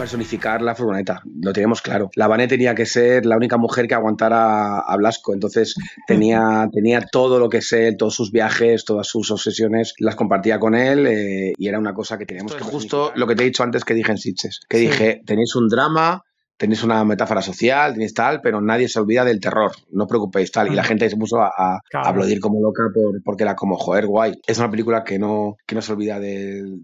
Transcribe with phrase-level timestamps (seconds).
[0.00, 2.10] personificar la furgoneta, lo teníamos claro.
[2.14, 5.74] La Vane tenía que ser la única mujer que aguantara a Blasco, entonces
[6.06, 10.58] tenía, tenía todo lo que es él, todos sus viajes, todas sus obsesiones, las compartía
[10.58, 12.64] con él eh, y era una cosa que teníamos que...
[12.64, 15.68] Justo lo que te he dicho antes que dije en Sitches, que dije, tenéis un
[15.68, 16.24] drama,
[16.60, 20.52] tenéis una metáfora social, tenéis tal, pero nadie se olvida del terror, no os preocupéis
[20.52, 20.70] tal.
[20.70, 24.34] Y la gente se puso a, aplaudir como loca por, porque era como, joder, guay.
[24.46, 26.82] Es una película que no, que no se olvida del...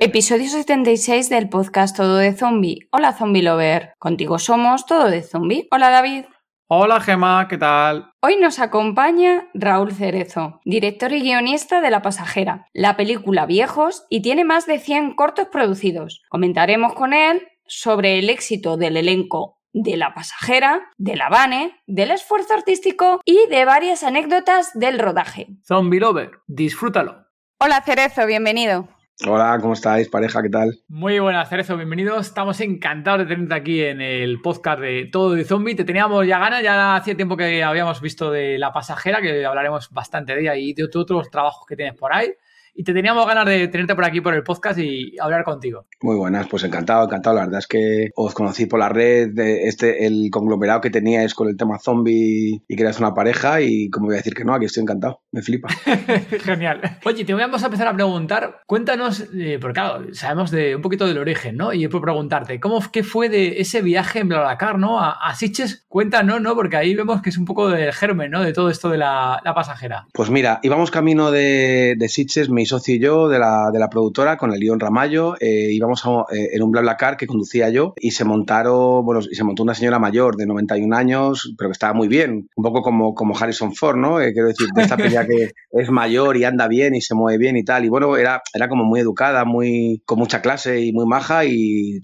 [0.00, 2.88] Episodio 76 del podcast Todo de Zombie.
[2.90, 5.68] Hola Zombie Lover, contigo somos Todo de Zombie.
[5.70, 6.24] Hola David.
[6.70, 8.10] Hola Gema, ¿qué tal?
[8.22, 14.20] Hoy nos acompaña Raúl Cerezo, director y guionista de La Pasajera, la película Viejos y
[14.20, 16.22] tiene más de 100 cortos producidos.
[16.28, 22.10] Comentaremos con él sobre el éxito del elenco de La Pasajera, de La Vane, del
[22.10, 25.48] esfuerzo artístico y de varias anécdotas del rodaje.
[25.64, 27.26] Zombie Lover, disfrútalo.
[27.60, 28.88] Hola Cerezo, bienvenido.
[29.26, 30.42] Hola, ¿cómo estáis, pareja?
[30.42, 30.78] ¿Qué tal?
[30.88, 32.26] Muy buenas, Cerezo, bienvenidos.
[32.26, 35.74] Estamos encantados de tenerte aquí en el podcast de Todo de Zombie.
[35.74, 39.90] Te teníamos ya ganas, ya hacía tiempo que habíamos visto de La Pasajera, que hablaremos
[39.90, 42.32] bastante de ella y de otros trabajos que tienes por ahí
[42.78, 45.86] y te teníamos ganas de tenerte por aquí por el podcast y hablar contigo.
[46.00, 47.34] Muy buenas, pues encantado, encantado.
[47.34, 51.48] La verdad es que os conocí por la red, este, el conglomerado que teníais con
[51.48, 54.54] el tema zombie y que eras una pareja y como voy a decir que no,
[54.54, 55.68] aquí estoy encantado, me flipa.
[56.44, 56.80] Genial.
[57.04, 61.06] Oye, te vamos a empezar a preguntar, cuéntanos, eh, porque claro, sabemos de un poquito
[61.06, 61.72] del origen, ¿no?
[61.72, 65.00] Y por preguntarte, ¿cómo qué fue de ese viaje en BlaBlaCar, ¿no?
[65.00, 66.54] A, a Siches, cuéntanos, ¿no?
[66.54, 68.42] Porque ahí vemos que es un poco del germen, ¿no?
[68.42, 70.06] De todo esto de la, pasajera.
[70.12, 73.88] Pues mira, íbamos camino de, de Sitges, me socio y yo de la, de la
[73.88, 78.12] productora con el León Ramallo, eh, íbamos eh, en un BlaBlaCar que conducía yo y
[78.12, 81.94] se montaron, bueno, y se montó una señora mayor de 91 años, pero que estaba
[81.94, 84.20] muy bien, un poco como, como Harrison Ford, ¿no?
[84.20, 85.26] Eh, quiero decir, de esta pelea
[85.70, 87.84] es mayor y anda bien y se mueve bien y tal.
[87.84, 92.00] Y bueno, era, era como muy educada, muy, con mucha clase y muy maja y,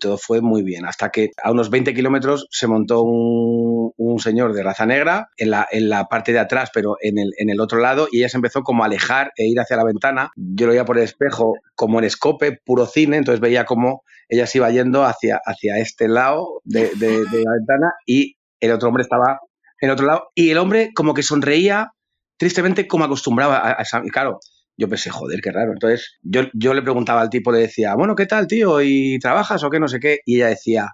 [0.00, 0.86] todo fue muy bien.
[0.86, 5.50] Hasta que a unos 20 kilómetros se montó un, un, señor de raza negra en
[5.50, 8.28] la, en la parte de atrás, pero en el, en el otro lado, y ella
[8.28, 10.00] se empezó como a alejar e ir hacia la ventana
[10.36, 14.46] yo lo veía por el espejo como en escope, puro cine, entonces veía como ella
[14.46, 19.40] se iba yendo hacia, hacia este lado de, la ventana y el otro hombre estaba
[19.80, 21.92] en otro lado y el hombre como que sonreía
[22.40, 24.00] tristemente como acostumbraba a, esa...
[24.02, 24.40] Y claro,
[24.74, 25.72] yo pensé, joder, qué raro.
[25.72, 28.80] Entonces yo, yo le preguntaba al tipo, le decía, bueno, ¿qué tal, tío?
[28.80, 29.78] ¿Y trabajas o qué?
[29.78, 30.20] No sé qué.
[30.24, 30.88] Y ella decía,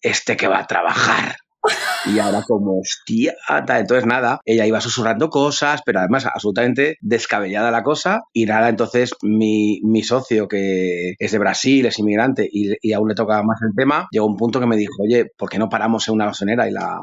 [0.00, 1.36] este que va a trabajar.
[2.04, 7.84] Y ahora como, hostia, entonces nada, ella iba susurrando cosas, pero además absolutamente descabellada la
[7.84, 8.22] cosa.
[8.32, 13.08] Y nada, entonces mi, mi socio, que es de Brasil, es inmigrante y, y aún
[13.08, 15.68] le toca más el tema, llegó un punto que me dijo, oye, ¿por qué no
[15.68, 16.98] paramos en una gasolinera y la,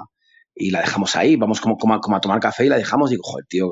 [0.59, 3.09] y la dejamos ahí, vamos como, como, a, tomar café y la dejamos.
[3.09, 3.71] Digo, joder, tío,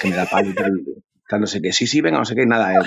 [0.00, 2.46] que, me da palo y tal, no sé qué, sí, sí, venga, no sé qué,
[2.46, 2.72] nada.
[2.72, 2.82] Eh,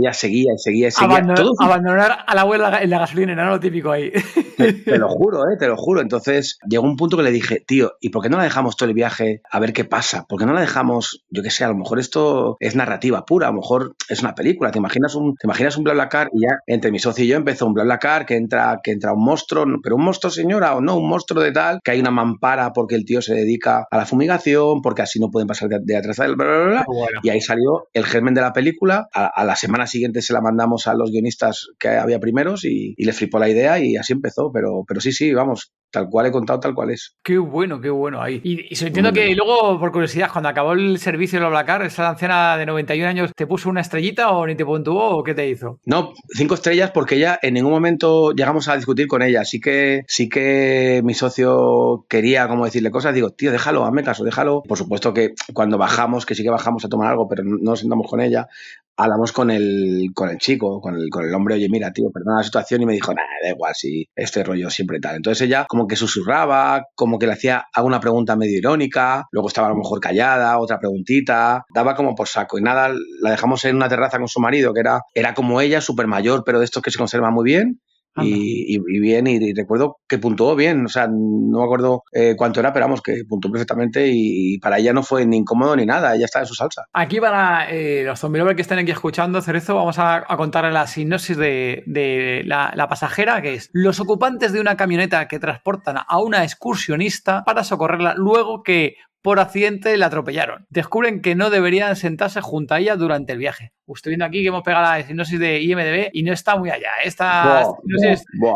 [0.00, 1.22] ella seguía y seguía y seguía.
[1.58, 4.12] Abandonar a la abuela en la gasolina, era lo típico ahí.
[4.56, 5.56] Te, lo juro, ¿eh?
[5.58, 6.00] te lo juro.
[6.00, 8.88] Entonces llegó un punto que le dije, tío, ¿y por qué no la dejamos todo
[8.88, 10.24] el viaje a ver qué pasa?
[10.28, 13.48] ¿Por qué no la dejamos, yo qué sé, a lo mejor esto es narrativa pura,
[13.48, 14.70] a lo mejor es una película.
[14.70, 17.66] ¿Te imaginas un, te imaginas un BlaBlaCar y ya entre mi socio y yo empezó
[17.66, 21.08] un BlaBlaCar que entra, que entra un monstruo, pero un monstruo señora o no, un
[21.08, 24.82] monstruo de tal, que hay una mampara porque el tío se dedica a la fumigación,
[24.82, 26.84] porque así no pueden pasar de, atrás del bla, bla, bla,
[27.22, 29.08] Y ahí salió el germen de la película.
[29.12, 32.94] A, a la semana siguiente se la mandamos a los guionistas que había primeros y,
[32.96, 34.50] le flipó la idea y así empezó.
[34.52, 37.14] Pero, pero sí, sí, vamos, tal cual he contado, tal cual es.
[37.22, 38.40] Qué bueno, qué bueno ahí.
[38.42, 42.56] Y, se entiendo que luego, por curiosidad, cuando acabó el servicio de Blacar, esa anciana
[42.56, 45.78] de 91 años, ¿te puso una estrellita o ni te puntuó o qué te hizo?
[45.84, 49.44] No, cinco estrellas porque ella en ningún momento llegamos a discutir con ella.
[49.44, 53.14] Sí que, sí que mi socio quería como decirle cosas.
[53.14, 54.62] Digo, tío, déjalo, hazme caso, déjalo.
[54.62, 57.80] Por supuesto que cuando bajamos, que sí que bajamos a tomar algo, pero no nos
[57.80, 58.48] sentamos con ella,
[58.96, 62.38] hablamos con el, con el chico, con el, con el hombre, oye, mira, tío, perdona
[62.38, 65.16] la situación, y me dijo, nada, da igual, si este rollo siempre tal.
[65.16, 69.68] Entonces ella como que susurraba, como que le hacía alguna pregunta medio irónica, luego estaba
[69.68, 73.76] a lo mejor callada, otra preguntita, daba como por saco, y nada, la dejamos en
[73.76, 76.82] una terraza con su marido, que era, era como ella, súper mayor, pero de estos
[76.82, 77.80] que se conserva muy bien,
[78.22, 82.72] y, bien, y, recuerdo que puntuó bien, o sea, no me acuerdo eh, cuánto era,
[82.72, 86.24] pero vamos, que puntuó perfectamente y, para ella no fue ni incómodo ni nada, ella
[86.24, 86.84] estaba en su salsa.
[86.92, 90.86] Aquí para eh, los zombie que están aquí escuchando, Cerezo, vamos a, a contar la
[90.86, 96.18] sinopsis de, la, la, pasajera, que es los ocupantes de una camioneta que transportan a
[96.18, 100.66] una excursionista para socorrerla luego que por accidente la atropellaron.
[100.68, 103.72] Descubren que no deberían sentarse junto a ella durante el viaje.
[103.88, 106.90] Estoy viendo aquí que hemos pegado la sinopsis de IMDB y no está muy allá.
[107.02, 107.64] Esta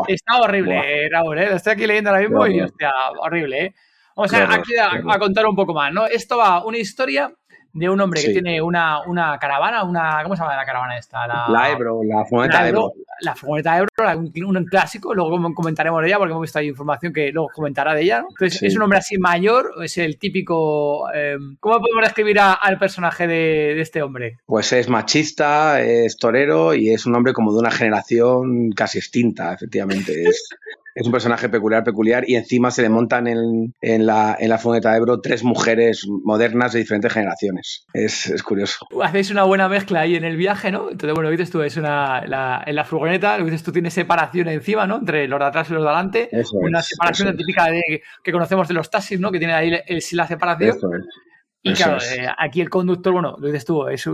[0.07, 1.39] está horrible, Raúl.
[1.39, 1.55] ¿eh?
[1.55, 3.65] Estoy aquí leyendo ahora mismo y hostia, horrible.
[3.65, 3.73] ¿eh?
[4.15, 5.91] Vamos a, aquí a, contar un poco más.
[5.91, 6.05] ¿no?
[6.05, 7.33] Esto va una historia
[7.73, 10.21] de un hombre que tiene una, una, caravana, una.
[10.23, 11.27] ¿Cómo se llama la caravana esta?
[11.27, 12.93] La, Ebro, la furgoneta de Ebro.
[13.21, 13.89] La furgoneta Ebro,
[14.47, 18.03] un, clásico, luego comentaremos de ella porque hemos visto ahí información que luego comentará de
[18.03, 18.23] ella.
[18.29, 21.11] Entonces, es un hombre así mayor, es el típico.
[21.13, 24.37] Em, ¿Cómo podemos describir al personaje de, este hombre?
[24.45, 29.53] Pues es machista, es torero y es un hombre como de una generación casi extinta,
[29.53, 30.23] efectivamente.
[30.23, 30.49] Es,
[30.99, 34.57] es un personaje peculiar, peculiar, y encima se le montan en, en, la, en la
[34.57, 37.85] Foneta de Ebro tres mujeres modernas de diferentes generaciones.
[37.93, 38.85] Es, es, curioso.
[39.01, 40.91] Hacéis una buena mezcla ahí en el viaje, ¿no?
[40.91, 44.49] Entonces, bueno, dices tú, es una, la, en la furgoneta, lo dices tú, tienes separación
[44.49, 44.97] encima, ¿no?
[44.97, 46.29] Entre los de atrás y los de adelante.
[46.51, 49.31] una separación típica de, que conocemos de los taxis, ¿no?
[49.31, 49.71] Que tiene ahí
[50.11, 50.75] la separación.
[50.75, 51.05] Eso es.
[51.61, 54.07] Y claro, eh, aquí el conductor, bueno, lo dices tú, es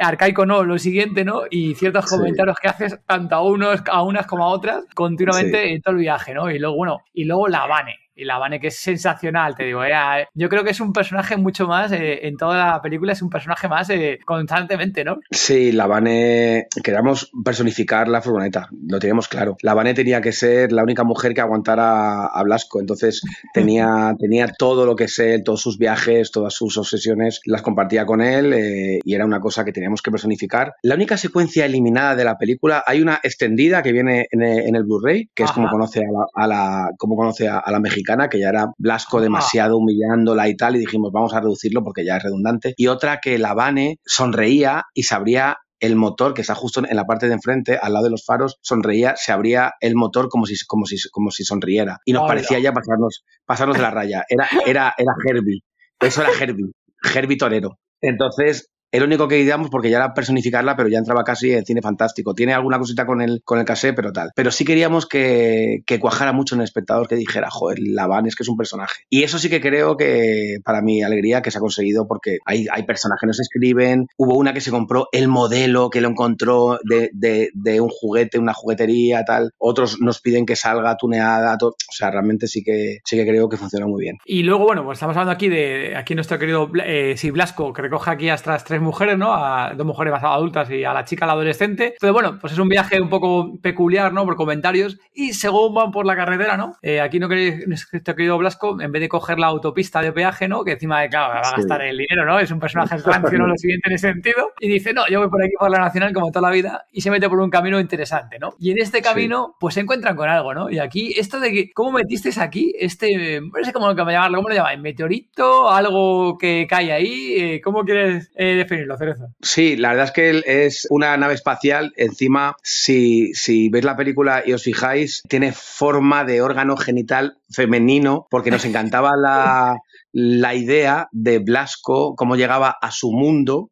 [0.00, 1.42] arcaico no, lo siguiente, ¿no?
[1.50, 5.82] Y ciertos comentarios que haces tanto a unos, a unas como a otras, continuamente en
[5.82, 6.50] todo el viaje, ¿no?
[6.50, 9.84] Y luego, bueno, y luego la Vane y la Vane que es sensacional, te digo.
[9.84, 9.92] Eh,
[10.34, 13.30] yo creo que es un personaje mucho más, eh, en toda la película es un
[13.30, 15.18] personaje más eh, constantemente, ¿no?
[15.30, 19.56] Sí, la Vane, queríamos personificar la furgoneta, lo teníamos claro.
[19.62, 23.22] La Vane tenía que ser la única mujer que aguantara a Blasco, entonces
[23.54, 28.04] tenía, tenía todo lo que es él, todos sus viajes, todas sus obsesiones, las compartía
[28.04, 30.74] con él y era una cosa que teníamos que personificar.
[30.82, 35.30] La única secuencia eliminada de la película, hay una extendida que viene en el, Blu-ray,
[35.34, 38.48] que es como conoce a la, a la, como conoce a la mexicana que ya
[38.48, 42.74] era Blasco demasiado humillándola y tal, y dijimos, vamos a reducirlo porque ya es redundante.
[42.76, 46.96] Y otra que la Vane sonreía y se abría el motor que está justo en
[46.96, 50.46] la parte de enfrente, al lado de los faros, sonreía, se abría el motor como
[50.46, 51.98] si, como si, como si sonriera.
[52.04, 54.24] Y nos parecía ya pasarnos, pasarnos de la raya.
[54.28, 55.62] Era, era, era Herbie.
[55.98, 56.70] Eso era Herbie.
[57.14, 57.78] Herbie Torero.
[58.00, 61.80] Entonces, el único que digamos, porque ya era personificarla, pero ya entraba casi en cine
[61.80, 62.34] fantástico.
[62.34, 63.64] Tiene alguna cosita con el, con el
[63.96, 64.30] pero tal.
[64.36, 68.42] Pero sí queríamos que, cuajara mucho en el espectador, que dijera, joder, Laván es que
[68.42, 69.02] es un personaje.
[69.08, 72.66] Y eso sí que creo que, para mi alegría, que se ha conseguido porque hay,
[72.70, 74.06] hay personajes que no se escriben.
[74.16, 79.24] Hubo una que se compró el modelo que lo encontró de, un juguete, una juguetería,
[79.24, 79.52] tal.
[79.58, 81.56] Otros nos piden que salga tuneada.
[81.56, 81.70] Todo.
[81.70, 84.18] O sea, realmente sí que, creo que funciona muy bien.
[84.26, 88.10] Y luego, bueno, pues estamos hablando aquí de aquí nuestro querido eh, Blasco, que recoge
[88.10, 89.32] aquí hasta las tres mujeres, ¿no?
[89.32, 91.94] A dos mujeres más adultas y a la chica, la adolescente.
[92.00, 94.24] Pero bueno, pues es un viaje un poco peculiar, ¿no?
[94.24, 94.98] Por comentarios.
[95.14, 96.76] Y según van por la carretera, ¿no?
[96.82, 100.48] Eh, aquí no queréis, nuestro querido Blasco, en vez de coger la autopista de peaje,
[100.48, 100.64] ¿no?
[100.64, 102.38] Que encima de, claro, va a gastar el dinero, ¿no?
[102.38, 103.46] Es un personaje rancio, ¿no?
[103.46, 104.52] Lo siguiente en ese sentido.
[104.60, 106.86] Y dice, no, yo voy por aquí por la nacional como toda la vida.
[106.92, 108.54] Y se mete por un camino interesante, ¿no?
[108.58, 110.70] Y en este camino, pues se encuentran con algo, ¿no?
[110.70, 114.48] Y aquí, esto de que, ¿cómo metisteis aquí este, no sé cómo lo llamarlo, ¿cómo
[114.48, 114.80] lo llamáis?
[114.80, 115.70] ¿Meteorito?
[115.70, 117.34] ¿Algo que cae ahí?
[117.36, 118.96] Eh, ¿Cómo quieres eh, definirlo,
[119.40, 121.92] Sí, la verdad es que es una nave espacial.
[121.96, 128.26] Encima, si, si veis la película y os fijáis, tiene forma de órgano genital femenino,
[128.30, 129.76] porque nos encantaba la,
[130.12, 133.70] la idea de Blasco, cómo llegaba a su mundo,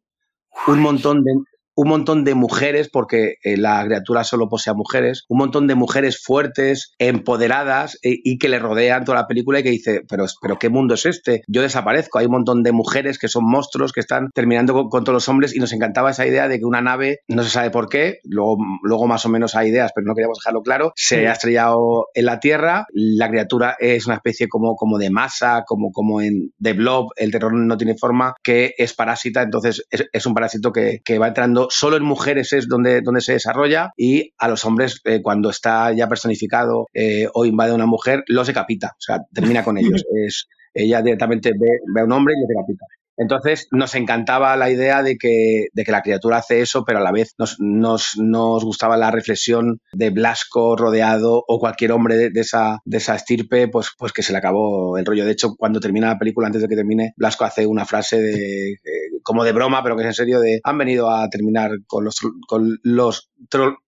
[0.67, 1.31] un montón de,
[1.75, 5.75] un montón de mujeres, porque eh, la criatura solo posee a mujeres, un montón de
[5.75, 10.25] mujeres fuertes, empoderadas eh, y que le rodean toda la película y que dice, pero,
[10.41, 11.43] pero ¿qué mundo es este?
[11.47, 12.19] Yo desaparezco.
[12.19, 15.55] Hay un montón de mujeres que son monstruos, que están terminando con, todos los hombres
[15.55, 18.57] y nos encantaba esa idea de que una nave, no se sabe por qué, luego,
[18.83, 22.25] luego más o menos hay ideas, pero no queríamos dejarlo claro, se ha estrellado en
[22.25, 26.73] la Tierra, la criatura es una especie como, como de masa, como, como en The
[26.73, 31.17] Blob, el terror no tiene forma, que es parásita, entonces es, un parásito que, que
[31.17, 35.21] va entrando solo en mujeres es donde, donde se desarrolla y a los hombres eh,
[35.21, 39.63] cuando está ya personificado eh, o invade a una mujer, los decapita, o sea, termina
[39.63, 40.03] con ellos.
[40.13, 42.85] Es, ella directamente ve, ve a un hombre y le decapita.
[43.17, 47.03] Entonces nos encantaba la idea de que, de que la criatura hace eso, pero a
[47.03, 52.41] la vez nos, nos, nos gustaba la reflexión de Blasco rodeado o cualquier hombre de,
[52.41, 55.25] esa, de esa estirpe, pues, pues que se le acabó el rollo.
[55.25, 58.71] De hecho, cuando termina la película, antes de que termine, Blasco hace una frase de,
[58.71, 58.77] eh,
[59.23, 62.17] como de broma, pero que es en serio, de han venido a terminar con los,
[62.47, 63.31] con los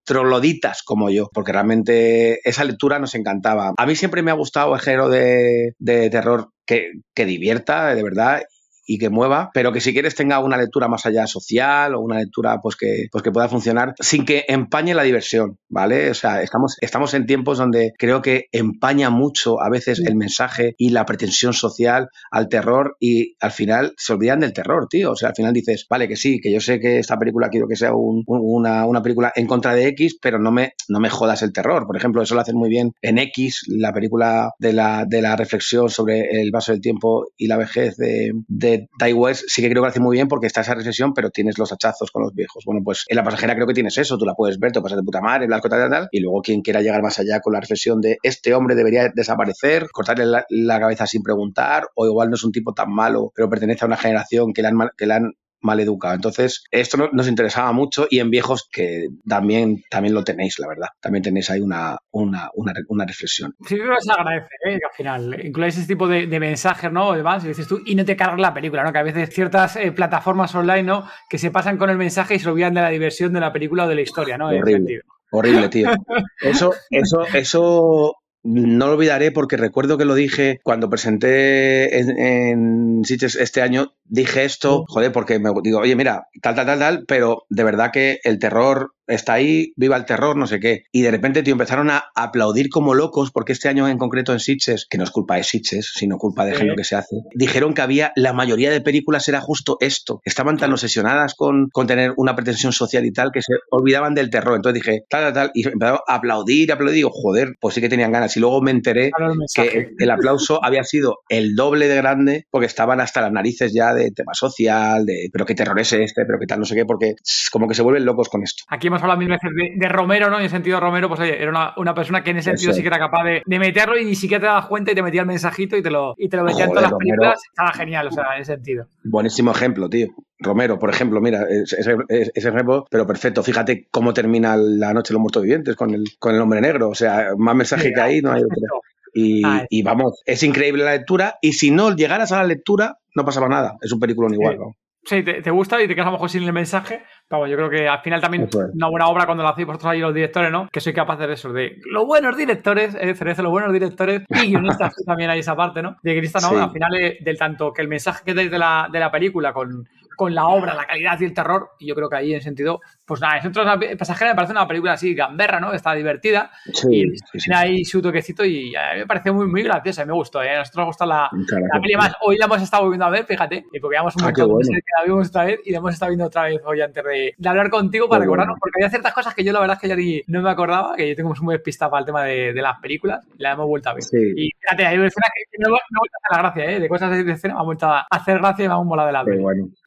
[0.04, 3.74] troloditas como yo, porque realmente esa lectura nos encantaba.
[3.78, 8.04] A mí siempre me ha gustado el género de, de terror que, que divierta, de
[8.04, 8.42] verdad,
[8.86, 12.20] y que mueva, pero que si quieres tenga una lectura más allá social o una
[12.20, 16.10] lectura pues que, pues que pueda funcionar sin que empañe la diversión, ¿vale?
[16.10, 20.76] O sea, estamos, estamos en tiempos donde creo que empaña mucho a veces el mensaje
[20.78, 25.12] y la pretensión social al terror y al final se olvidan del terror, tío.
[25.12, 27.68] O sea, al final dices, vale, que sí, que yo sé que esta película quiero
[27.68, 31.42] que sea una, una, película en contra de X, pero no me, no me jodas
[31.42, 31.86] el terror.
[31.86, 35.36] Por ejemplo, eso lo hacen muy bien en X, la película de la, de la
[35.36, 39.70] reflexión sobre el vaso del tiempo y la vejez de, de Ty West, sí que
[39.70, 42.24] creo que lo hace muy bien porque está esa reflexión, pero tienes los hachazos con
[42.24, 42.64] los viejos.
[42.66, 44.98] Bueno, pues en la pasajera creo que tienes eso, tú la puedes ver, te pasas
[44.98, 47.54] de puta madre, blanco, tal, tal, tal, y luego quien quiera llegar más allá con
[47.54, 52.36] la reflexión de este hombre debería desaparecer, cortarle la, cabeza sin preguntar, o igual no
[52.36, 55.14] es un tipo tan malo, pero pertenece a una generación que le han, que le
[55.14, 56.14] han mal educado.
[56.14, 60.90] Entonces, esto nos interesaba mucho y en viejos que también, también lo tenéis, la verdad.
[61.00, 63.56] También tenéis ahí una, una, una, reflexión.
[63.66, 64.80] Sí, que se agradece, ¿eh?
[64.80, 67.18] que al final incluís ese tipo de, mensajes, ¿no?
[67.18, 68.92] Y dices tú, y no te cargas la película, ¿no?
[68.92, 71.08] Que a veces ciertas eh, plataformas online, ¿no?
[71.30, 73.86] Que se pasan con el mensaje y se olvidan de la diversión de la película
[73.86, 74.48] o de la historia, ¿no?
[74.48, 75.02] Horrible.
[75.32, 75.90] Horrible, tío.
[76.42, 83.02] Eso, eso, eso no lo olvidaré porque recuerdo que lo dije cuando presenté en, en
[83.40, 87.46] este año, dije esto, joder, porque me digo, oye, mira, tal, tal, tal, tal, pero
[87.50, 90.84] de verdad que el terror está ahí, viva el terror, no sé qué.
[90.92, 94.40] Y de repente, tío, empezaron a aplaudir como locos, porque este año en concreto en
[94.40, 97.74] Sitches, que no es culpa de Sitches, sino culpa de lo que se hace, dijeron
[97.74, 100.22] que había, la mayoría de películas era justo esto.
[100.24, 104.30] Estaban tan obsesionadas con, con tener una pretensión social y tal, que se olvidaban del
[104.30, 104.56] terror.
[104.56, 107.82] Entonces dije, tal, tal, tal, y empezaron a aplaudir, aplaudir, y digo, joder, pues sí
[107.82, 108.36] que tenían ganas.
[108.38, 109.12] Y luego me enteré
[109.56, 113.94] que el aplauso había sido el doble de grande, porque estaban hasta las narices ya
[113.94, 116.86] de tema social, de, pero qué terror es este, pero qué tal, no sé qué,
[116.86, 117.16] porque
[117.52, 118.64] como que se vuelven locos con esto.
[118.68, 120.38] Aquí hemos hablado mil veces de, Romero, ¿no?
[120.38, 122.88] En el sentido Romero, pues oye, era una, persona que en ese sentido sí que
[122.88, 125.76] era capaz de, meterlo y ni siquiera te das cuenta y te metía el mensajito
[125.78, 127.42] y te lo, y te lo metía en todas las películas.
[127.50, 128.86] Estaba genial, o sea, en ese sentido.
[129.04, 130.08] Buenísimo ejemplo, tío.
[130.40, 131.96] Romero, por ejemplo, mira, ese,
[132.36, 133.44] ejemplo, pero perfecto.
[133.44, 136.90] Fíjate cómo termina la noche de los muertos vivientes con el, con el hombre negro.
[136.90, 138.82] O sea, más mensaje que ahí no hay otro.
[139.14, 141.38] Y, ah, y, vamos, es increíble la lectura.
[141.42, 143.78] Y si no llegaras a la lectura, no pasaba nada.
[143.82, 144.58] Es un película igual.
[144.58, 144.76] ¿no?
[145.06, 147.04] Sí, te, gusta y te quedas a lo mejor sin el mensaje.
[147.28, 150.00] Pero yo creo que al final también una buena obra cuando la hacéis vosotros ahí
[150.00, 150.68] los directores, ¿no?
[150.72, 154.50] Que soy capaz de eso, de los buenos directores, eh, Cerezo, los buenos directores y
[154.50, 155.98] guionistas también hay esa parte, ¿no?
[156.04, 156.62] De guionista, ¿no?
[156.62, 159.54] Al final eh, del tanto que el mensaje que dais de la, de la película
[159.54, 161.72] con, con la obra, la calidad y el terror.
[161.80, 164.68] Y yo creo que ahí, en sentido, pues nada, es otra pasajera me parece una
[164.68, 165.74] película así, gamberra, ¿no?
[165.74, 166.52] Está divertida.
[166.90, 170.14] y tiene ahí su toquecito y a mí me parece muy, muy graciosa y me
[170.14, 170.42] gustó.
[170.42, 170.56] ¿eh?
[170.56, 172.14] A nosotros nos gusta la, la peli más.
[172.22, 174.74] Hoy la hemos estado volviendo a ver, fíjate, y porque veamos un ah, montón de
[174.74, 177.13] que la vimos otra vez y la hemos estado viendo otra vez hoy antes de,
[177.46, 179.96] hablar contigo para recordarnos, porque había ciertas cosas que yo la verdad es que ya
[179.96, 182.80] ni no me acordaba, que yo tengo muy despistado para el tema de, de, las
[182.80, 184.04] películas y la hemos vuelto a ver.
[184.36, 186.80] Y fíjate, hay escenas que, no, me ha vuelto a hacer la gracia, ¿eh?
[186.80, 189.14] De cosas de escena me ha vuelto a hacer gracia y me ha molado de
[189.14, 189.44] la peli.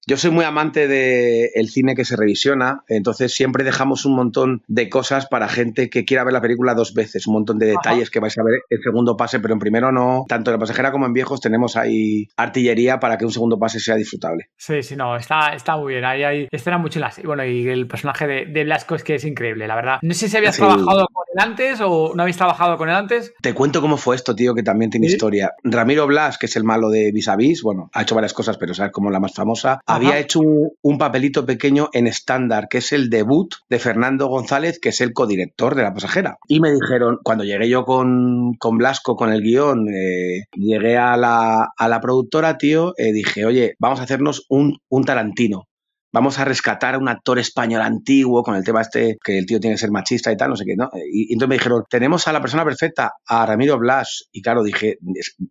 [0.09, 4.89] Yo soy muy amante del cine que se revisiona, entonces siempre dejamos un montón de
[4.89, 8.21] cosas para gente que quiera ver la película dos veces, un montón de detalles que
[8.21, 10.25] vais a ver el segundo pase, pero en primero no.
[10.29, 13.81] Tanto en la pasajera como en viejos tenemos ahí artillería para que un segundo pase
[13.81, 14.49] sea disfrutable.
[14.57, 16.05] Sí, sí, no, está, está muy bien.
[16.05, 17.19] Ahí hay escenas muy chulas.
[17.19, 19.99] Y bueno, y el personaje de, de, Blasco es que es increíble, la verdad.
[20.03, 23.35] No sé si habías trabajado con él antes o no habéis trabajado con él antes.
[23.43, 25.51] Te cuento cómo fue esto, tío, que también tiene historia.
[25.65, 28.57] Ramiro Blas, que es el malo de Vis a Vis, bueno, ha hecho varias cosas,
[28.57, 32.93] pero sabes como la más famosa había hecho un, papelito pequeño en estándar, que es
[32.93, 36.39] el debut de Fernando González, que es el codirector de La Pasajera.
[36.49, 41.17] Y me dijeron, cuando llegué yo con, con Blasco, con el guion, eh, llegué a
[41.17, 45.67] la, a la, productora, tío, eh, dije, oye, vamos a hacernos un, un Tarantino
[46.13, 49.61] vamos a rescatar a un actor español antiguo con el tema este, que el tío
[49.61, 50.91] tiene que ser machista y tal, no sé qué, ¿no?
[51.13, 54.29] Y, entonces me dijeron, tenemos a la persona perfecta, a Ramiro Blas.
[54.33, 54.99] Y claro, dije,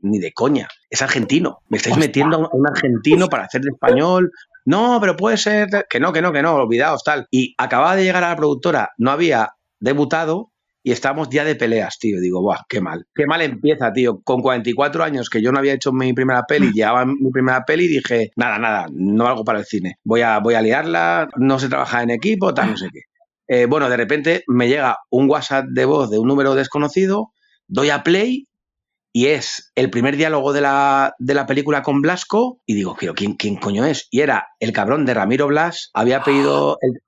[0.01, 1.59] ni de coña, es argentino.
[1.69, 4.31] Me estáis metiendo a un argentino para hacer de español,
[4.65, 7.27] no, pero puede ser que no, que no, que no, olvidaos, tal.
[7.29, 10.51] Y acababa de llegar a la productora, no había debutado
[10.85, 12.21] y estábamos ya de peleas, tío.
[12.21, 13.07] Digo, ¡buah, qué mal!
[13.15, 14.21] Qué mal empieza, tío.
[14.21, 17.85] Con 44 años que yo no había hecho mi primera peli, llevaba mi primera peli
[17.85, 19.95] y dije, nada, nada, no algo para el cine.
[20.03, 22.99] Voy a, voy a liarla, no se trabaja en equipo, tal, no sé qué.
[23.47, 27.31] Eh, bueno, de repente me llega un WhatsApp de voz de un número desconocido,
[27.67, 28.47] doy a play
[29.11, 33.15] y es el primer diálogo de la, de la película con Blasco y digo, pero
[33.15, 34.07] ¿quién, ¿quién coño es?
[34.11, 37.01] Y era el cabrón de Ramiro Blas, había pedido el,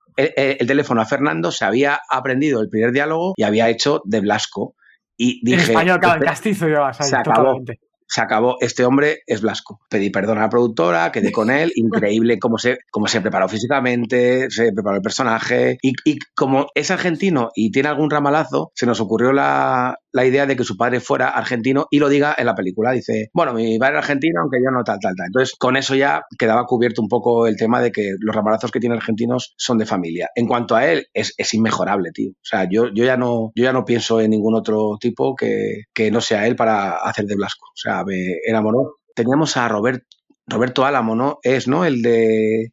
[0.68, 4.76] teléfono a Fernando, se había aprendido el primer diálogo y había hecho de Blasco.
[5.16, 6.68] Y dije, en español, claro, en castizo
[7.02, 7.60] se acabó.
[8.08, 9.80] Se acabó, este hombre es Blasco.
[9.90, 14.50] Pedí perdón a la productora, quedé con él, increíble cómo se, cómo se preparó físicamente,
[14.50, 19.00] se preparó el personaje y, y como es argentino y tiene algún ramalazo, se nos
[19.00, 22.56] ocurrió la, la idea de que su padre fuera argentino y lo diga en la
[22.56, 22.92] película.
[22.92, 25.28] Dice, bueno, mi padre es argentino, aunque yo no tal, tal, tal.
[25.28, 28.80] Entonces, con eso ya quedaba cubierto un poco el tema de que los ramalazos que
[28.80, 30.30] tienen argentinos son de familia.
[30.36, 32.32] En cuanto a él, es, es inmejorable, tío.
[32.32, 35.84] O sea, yo, yo, ya no, yo ya no pienso en ningún otro tipo que,
[35.94, 37.68] que no sea él para hacer de Blasco.
[37.68, 37.97] O sea,
[38.46, 38.98] enamoró.
[39.16, 40.04] Teníamos a Robert,
[40.46, 41.40] Roberto Álamo, ¿no?
[41.44, 41.86] Es, ¿no?
[41.86, 42.72] El de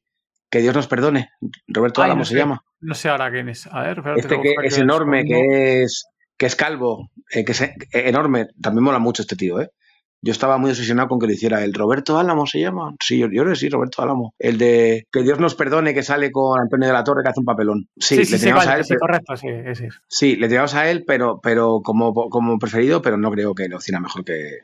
[0.50, 1.30] que Dios nos perdone.
[1.66, 2.60] Roberto Ay, Álamo no se llama.
[2.80, 3.66] No sé ahora quién es.
[3.70, 6.04] A ver, Este que es en el enorme, que es,
[6.36, 7.62] que es calvo, eh, que es
[7.92, 8.46] enorme.
[8.60, 9.70] También mola mucho este tío, ¿eh?
[10.26, 11.74] Yo estaba muy obsesionado con que lo hiciera él.
[11.74, 12.94] ¿Roberto Álamo se llama?
[12.98, 14.32] Sí, yo, creo que sí, Roberto Álamo.
[14.38, 17.40] El de Que Dios nos perdone, que sale con Antonio de la Torre, que hace
[17.40, 17.88] un papelón.
[17.98, 20.36] Sí, Sí, sí, le sí, teníamos vale, a él, sí, pero- correcto, sí, ese sí,
[20.36, 24.00] le teníamos a él, pero, pero como, como preferido, pero no creo que lo hiciera
[24.00, 24.60] mejor que,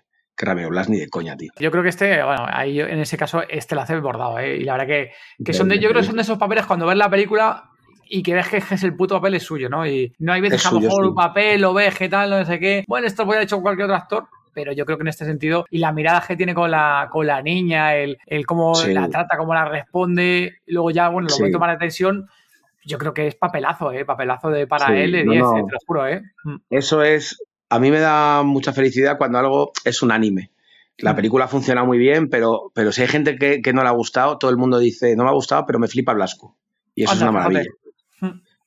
[0.46, 1.50] Ramiro Blas ni de coña, tío.
[1.58, 4.56] Yo creo que este, bueno, ahí en ese caso, este lo hace bordado, ¿eh?
[4.56, 5.12] Y la verdad que,
[5.44, 7.64] que son de, yo creo que son de esos papeles cuando ves la película
[8.08, 9.86] y que ves que es el puto papel es suyo, ¿no?
[9.86, 12.30] Y no hay veces Es que a lo mejor un papel lo ves, que tal,
[12.30, 12.84] no sé qué.
[12.88, 14.24] Bueno, esto lo hubiera hecho cualquier otro actor.
[14.52, 17.24] Pero yo creo que en este sentido, y la mirada que tiene con la, con
[17.24, 18.92] la niña, el, el cómo Sí.
[18.92, 21.42] la trata, cómo la responde, y luego ya, bueno, lo Sí.
[21.42, 22.28] momento más de tensión,
[22.84, 24.04] yo creo que es papelazo, ¿eh?
[24.04, 25.56] Papelazo de para Sí, él de no, 10, no.
[25.58, 26.22] eh, te lo juro, ¿eh?
[26.42, 26.56] Mm.
[26.68, 30.50] Eso es, a mí me da mucha felicidad cuando algo es unánime.
[30.98, 31.16] La Mm.
[31.16, 34.36] película funciona muy bien, pero, pero si hay gente que, que no le ha gustado,
[34.36, 36.56] todo el mundo dice, no me ha gustado, pero me flipa Blasco.
[36.94, 37.70] Y eso es una maravilla.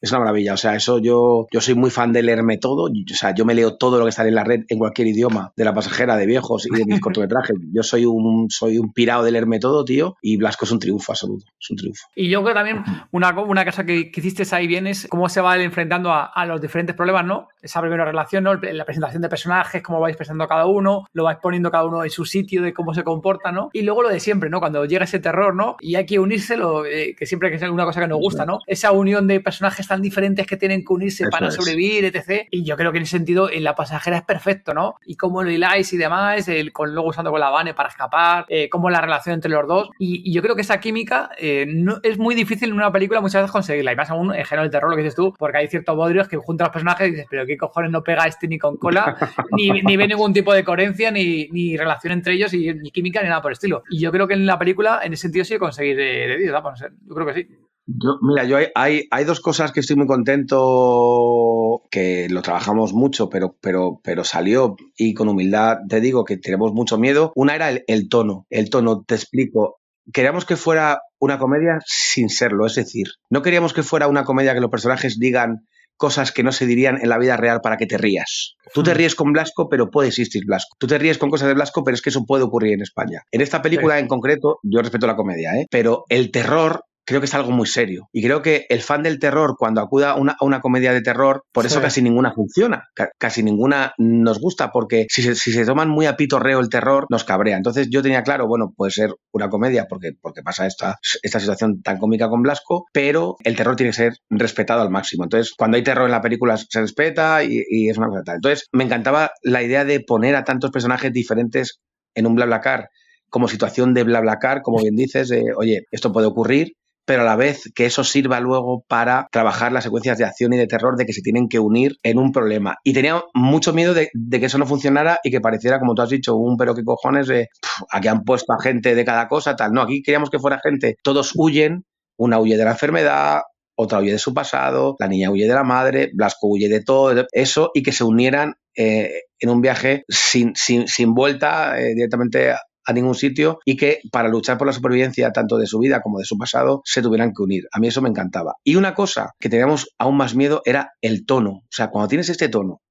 [0.04, 0.54] Es una maravilla.
[0.54, 2.84] O sea, eso yo, yo soy muy fan de leerme todo.
[2.84, 5.54] O sea, yo me leo todo lo que sale en la red en cualquier idioma,
[5.56, 7.56] de la pasajera, de viejos y de mis cortometrajes.
[7.72, 10.18] Yo soy un, soy un pirado de leerme todo, tío.
[10.22, 11.46] Y Blasco es un triunfo absoluto.
[11.58, 12.08] Es un triunfo.
[12.16, 15.40] Y yo creo también una, una cosa que, que hiciste ahí bien es cómo se
[15.40, 17.48] va enfrentando a, a los diferentes problemas, ¿no?
[17.62, 18.56] Esa primera relación, ¿no?
[18.56, 22.04] La presentación de personajes, cómo vais presentando a cada uno, lo vais poniendo cada uno
[22.04, 23.70] en su sitio de cómo se comporta, ¿no?
[23.72, 24.60] Y luego lo de siempre, ¿no?
[24.60, 25.78] Cuando llega ese terror, ¿no?
[25.80, 28.46] Y hay que unirse, lo, eh, que siempre que es una cosa que nos gusta,
[28.46, 28.60] ¿no?
[28.68, 31.54] Esa unión de personajes tan diferentes que tienen que unirse Eso para es.
[31.54, 32.48] sobrevivir, etc.
[32.50, 34.96] Y yo creo que en ese sentido, en la pasajera es perfecto, ¿no?
[35.06, 38.46] Y cómo lo hiláis y demás, el, con, luego usando con la Vane para escapar,
[38.50, 39.90] eh, cómo la relación entre los dos.
[40.00, 43.22] Y, y yo creo que esa química eh, no, es muy difícil en una película
[43.22, 43.94] muchas veces conseguirla.
[43.94, 46.28] Y más aún en género del terror, lo que dices tú, porque hay ciertos bodrios
[46.28, 49.16] que juntan los personajes y dices, pero qué cojones no pega este ni con cola,
[49.52, 53.22] ni, ni ve ningún tipo de coherencia, ni, ni relación entre ellos, y, ni química,
[53.22, 53.84] ni nada por el estilo.
[53.92, 56.52] Y yo creo que en la película, en ese sentido, sí conseguir de, de Dios,
[56.52, 57.48] vamos, yo creo que sí.
[57.86, 62.94] Yo, mira, yo hay, hay, hay dos cosas que estoy muy contento, que lo trabajamos
[62.94, 67.32] mucho, pero, pero, pero salió y con humildad te digo que tenemos mucho miedo.
[67.36, 68.46] Una era el, el tono.
[68.50, 69.80] El tono, te explico.
[70.12, 74.54] Queríamos que fuera una comedia sin serlo, es decir, no queríamos que fuera una comedia
[74.54, 75.66] que los personajes digan
[75.96, 78.56] cosas que no se dirían en la vida real para que te rías.
[78.74, 80.76] Tú te ríes con Blasco, pero puede existir Blasco.
[80.78, 83.22] Tú te ríes con cosas de Blasco, pero es que eso puede ocurrir en España.
[83.32, 85.68] En esta película en concreto, yo respeto la comedia, ¿eh?
[85.70, 88.08] pero el terror creo que es algo muy serio.
[88.12, 91.02] Y creo que el fan del terror, cuando acuda a una, a una comedia de
[91.02, 91.82] terror, por eso Sí.
[91.82, 92.84] casi ninguna funciona.
[92.96, 96.70] Ca- casi ninguna nos gusta, porque si se, si se toman muy a pitorreo el
[96.70, 97.58] terror, nos cabrea.
[97.58, 101.82] Entonces yo tenía claro, bueno, puede ser una comedia porque, porque pasa esta, esta situación
[101.82, 105.24] tan cómica con Blasco, pero el terror tiene que ser respetado al máximo.
[105.24, 108.36] Entonces, cuando hay terror en la película se respeta y, y es una cosa tal.
[108.36, 111.80] Entonces, me encantaba la idea de poner a tantos personajes diferentes
[112.16, 112.88] en un BlaBlaCar
[113.30, 116.74] como situación de BlaBlaCar, como bien dices, de, oye, esto puede ocurrir,
[117.06, 120.58] pero a la vez que eso sirva luego para trabajar las secuencias de acción y
[120.58, 122.78] de terror de que se tienen que unir en un problema.
[122.84, 126.10] Y tenía mucho miedo de, que eso no funcionara y que pareciera, como tú has
[126.10, 129.56] dicho, un pero qué cojones de "Pf, aquí han puesto a gente de cada cosa,
[129.56, 129.72] tal.
[129.74, 131.86] No, aquí queríamos que fuera gente, todos huyen,
[132.18, 133.42] una huye de la enfermedad,
[133.76, 137.26] otra huye de su pasado, la niña huye de la madre, Blasco huye de todo,
[137.32, 142.54] eso, y que se unieran eh, en un viaje sin, sin, sin vuelta eh, directamente
[142.86, 146.20] a, ningún sitio y que para luchar por la supervivencia tanto de su vida como
[146.20, 147.64] de su pasado se tuvieran que unir.
[147.72, 148.56] A mí eso me encantaba.
[148.64, 151.52] Y una cosa que teníamos aún más miedo era el tono.
[151.52, 152.82] O sea, cuando tienes este tono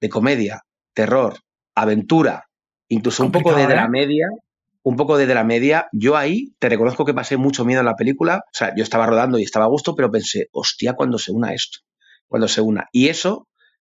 [0.00, 0.62] de comedia,
[0.94, 1.38] terror,
[1.74, 2.44] aventura,
[2.88, 3.66] incluso un poco de ¿eh?
[3.66, 4.26] dramedia,
[4.82, 8.42] un poco de dramedia, yo ahí te reconozco que pasé mucho miedo en la película.
[8.46, 11.52] O sea, yo estaba rodando y estaba a gusto, pero pensé, hostia, cuando se una
[11.52, 11.80] esto,
[12.26, 12.86] cuando se una.
[12.92, 13.47] Y eso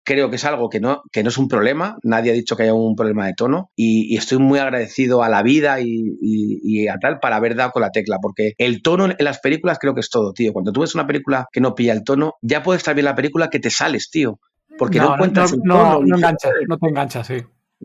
[0.06, 2.62] creo que es algo que no, que no es un problema, nadie ha dicho que
[2.62, 6.60] haya un problema de tono y, y estoy muy agradecido a la vida y, y-
[6.84, 9.78] y a tal para haber dado con la tecla, porque el tono en las películas
[9.78, 10.52] creo que es todo, tío.
[10.54, 13.14] Cuando tú ves una película que no pilla el tono, ya puede estar bien la
[13.16, 14.38] película que te sales, tío,
[14.78, 16.00] porque no, encuentras el no, tono.
[16.00, 16.16] no
[16.66, 17.42] no te engancha, sí.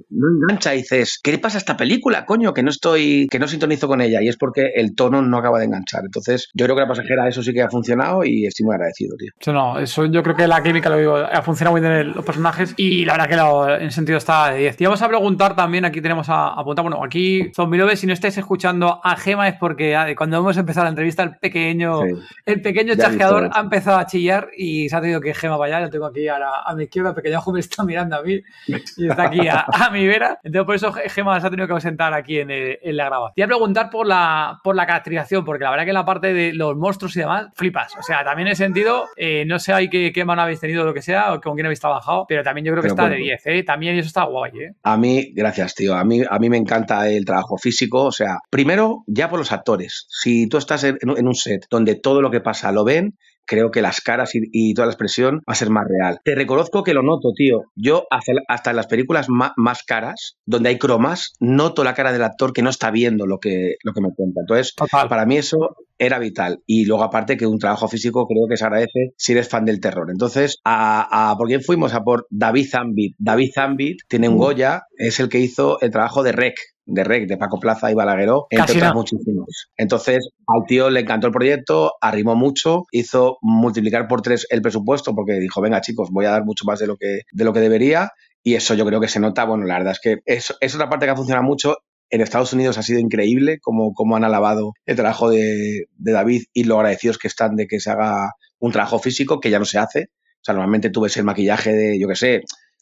[0.10, 2.54] No engancha y dices, ¿qué le pasa a esta película, coño?
[2.54, 4.21] Que no estoy, que no sintonizo con ella.
[4.21, 6.01] Y es porque el tono no acaba de enganchar.
[6.06, 9.15] Entonces, yo creo que la pasajera eso sí que ha funcionado y estoy muy agradecido,
[9.17, 9.32] tío.
[9.39, 12.25] Eso no, eso yo creo que la química lo digo, ha funcionado muy bien los
[12.25, 14.82] personajes y la verdad que lo, en sentido está de 10.
[14.82, 18.38] Y vamos a preguntar también, aquí tenemos a, apuntar, bueno, aquí Zombie si no estáis
[18.38, 22.01] escuchando a Gema es porque ah, cuando hemos empezado la entrevista el pequeño,
[22.45, 25.89] el pequeño chasqueador ha empezado a chillar y se ha tenido que Gema vaya, lo
[25.89, 29.23] tengo aquí ahora a mi izquierda, el pequeño joven está mirando a mí y está
[29.23, 30.39] aquí a, mi vera.
[30.44, 32.50] Entonces por eso Gema se ha tenido que sentar aquí en,
[32.96, 33.34] la grabación.
[33.36, 36.34] Te voy a preguntar por la, por la caracterización, porque la verdad que la parte
[36.34, 37.96] de los monstruos y demás, flipas.
[37.98, 38.70] O sea, también en ese
[39.17, 41.65] eh, no sé ahí qué, qué mano habéis tenido, lo que sea, o con quién
[41.65, 43.63] habéis trabajado, pero también yo creo que está de 10, ¿eh?
[43.63, 44.74] También eso está guay, ¿eh?
[44.84, 45.96] A mí, gracias, tío.
[45.96, 48.04] A mí, a mí me encanta el trabajo físico.
[48.06, 50.06] O sea, primero, ya por los actores.
[50.10, 53.82] Si tú estás en, un set donde todo lo que pasa lo ven, creo que
[53.82, 56.19] las caras y, toda la expresión va a ser más real.
[56.23, 57.65] Te reconozco que lo noto, tío.
[57.75, 62.54] Yo hasta, en las películas más, caras, donde hay cromas, noto la cara del actor
[62.54, 64.41] que no está viendo lo que, lo que me cuenta.
[64.41, 66.63] Entonces, para mí eso era vital.
[66.65, 69.80] Y luego, aparte, que un trabajo físico creo que se agradece si eres fan del
[69.80, 70.10] terror.
[70.10, 71.93] Entonces, a, ¿por quién fuimos?
[71.93, 73.15] A por David Zambit.
[73.19, 77.28] David Zambit tiene un Goya, es el que hizo el trabajo de Rec, de Rec,
[77.28, 79.70] de Paco Plaza y Balagueró, entre otras muchísimos.
[79.78, 85.15] Entonces, al tío le encantó el proyecto, arrimó mucho, hizo multiplicar por tres el presupuesto
[85.15, 87.60] porque dijo, venga chicos, voy a dar mucho más de lo que, de lo que
[87.60, 88.12] debería.
[88.44, 90.89] Y eso yo creo que se nota, bueno, la verdad es que es, es otra
[90.89, 91.78] parte que ha funcionado mucho
[92.12, 96.44] en Estados Unidos ha sido increíble cómo, cómo han alabado el trabajo de, de, David
[96.54, 99.65] y lo agradecidos que están de que se haga un trabajo físico que ya no
[99.65, 100.10] se hace.
[100.41, 102.41] O sea, normalmente tú ves el maquillaje de, yo qué sé,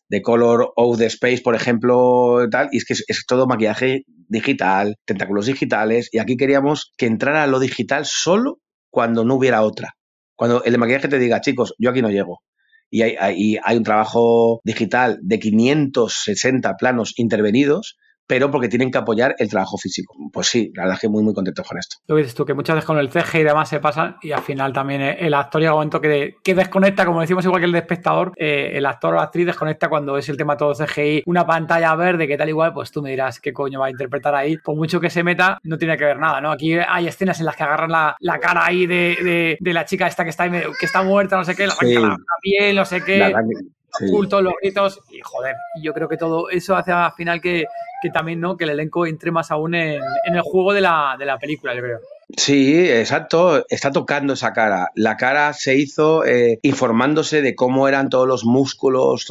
[0.09, 4.95] de Color of the Space, por ejemplo, tal, y es que es, todo maquillaje digital,
[5.05, 9.93] tentáculos digitales, y aquí queríamos que entrara lo digital solo cuando no hubiera otra.
[10.35, 12.39] Cuando el maquillaje te diga, chicos, yo aquí no llego.
[12.89, 17.97] Y hay, hay, hay un trabajo digital de 560 planos intervenidos
[18.29, 20.15] pero porque tienen que apoyar el trabajo físico.
[20.31, 21.97] Pues sí, la verdad es que muy, muy contento con esto.
[22.07, 24.43] Lo dices tú, que muchas veces con el CG y demás se pasan y al
[24.43, 27.71] final también el actor llega un momento que, que desconecta, como decimos igual que el
[27.71, 31.23] de espectador, eh, el actor o la actriz desconecta cuando es el tema todo CGI,
[31.25, 34.35] una pantalla verde que tal igual, pues tú me dirás qué coño va a interpretar
[34.35, 34.57] ahí.
[34.57, 36.51] Por mucho que se meta, no tiene que ver nada, ¿no?
[36.51, 40.05] Aquí hay escenas en las que agarran la, la cara ahí de, de, la chica
[40.05, 43.33] esta que está, que está muerta, no sé qué, la, la, piel, no sé qué.
[43.33, 43.78] Ocultos
[44.41, 47.65] los gritos y joder, yo creo que todo eso hace al final que,
[48.01, 48.55] que también, ¿no?
[48.57, 51.73] Que el elenco entre más aún en, en el juego de la, de la película,
[51.73, 51.99] yo creo.
[52.37, 53.65] Sí, exacto.
[53.69, 54.91] Está tocando esa cara.
[54.95, 59.25] La cara se hizo eh, informándose de cómo eran todos los músculos.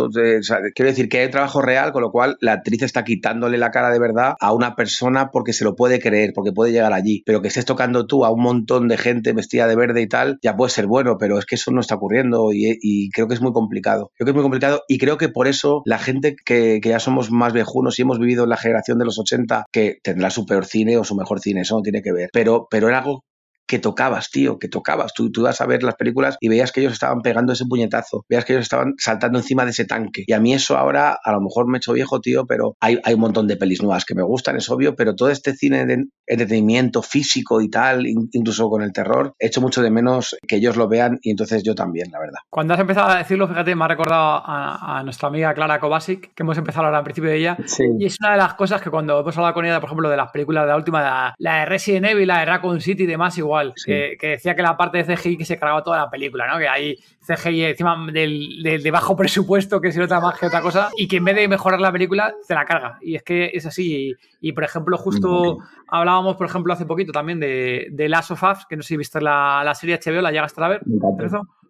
[0.75, 3.91] quiero decir que hay trabajo real, con lo cual la actriz está quitándole la cara
[3.91, 7.23] de verdad a una persona porque se lo puede creer, porque puede llegar allí.
[7.25, 10.39] Pero que estés tocando tú a un montón de gente vestida de verde y tal,
[10.43, 13.41] ya puede ser bueno, pero es que eso no está ocurriendo y, creo que es
[13.41, 14.11] muy complicado.
[14.17, 17.31] Creo que es muy complicado y creo que por eso la gente que, ya somos
[17.31, 20.65] más viejunos y hemos vivido en la generación de los 80, que tendrá su peor
[20.65, 22.31] cine o su mejor cine, eso no tiene que ver.
[22.33, 23.25] Pero, pero algo
[23.69, 25.13] que tocabas, tío, que tocabas.
[25.15, 28.25] Tú, tú ibas a ver las películas y veías que ellos estaban pegando ese puñetazo,
[28.29, 30.25] veías que ellos estaban saltando encima de ese tanque.
[30.27, 32.99] Y a mí eso ahora, a lo mejor me he hecho viejo, tío, pero hay,
[33.05, 35.87] hay un montón de pelis nuevas que me gustan, es obvio, pero todo este cine
[35.87, 40.57] de entretenimiento físico y tal, incluso con el terror, he hecho mucho de menos que
[40.57, 42.39] ellos lo vean y entonces yo también, la verdad.
[42.51, 46.43] Cuando has empezado a decirlo, fíjate, me ha recordado a, nuestra amiga Clara Kovacic, que
[46.43, 47.57] hemos empezado a hablar al principio de ella,
[47.99, 50.17] y es una de las cosas que cuando hemos hablado con ella, por ejemplo, de
[50.17, 53.37] las películas de la última, la, de Resident Evil, la de Raccoon City y demás,
[53.39, 56.47] igual, que, que decía que la parte de CGI que se cargaba toda la película,
[56.47, 56.59] ¿no?
[56.59, 60.91] Que hay CGI encima del, de bajo presupuesto, que es otra más que otra cosa,
[60.97, 62.99] y que en vez de mejorar la película, se la carga.
[63.01, 64.15] Y es que es así.
[64.41, 68.67] Y, por ejemplo, justo hablábamos, por ejemplo, hace poquito también de, de Last of Us,
[68.69, 70.81] que no sé si viste la, la serie HBO, ¿la llegaste a ver?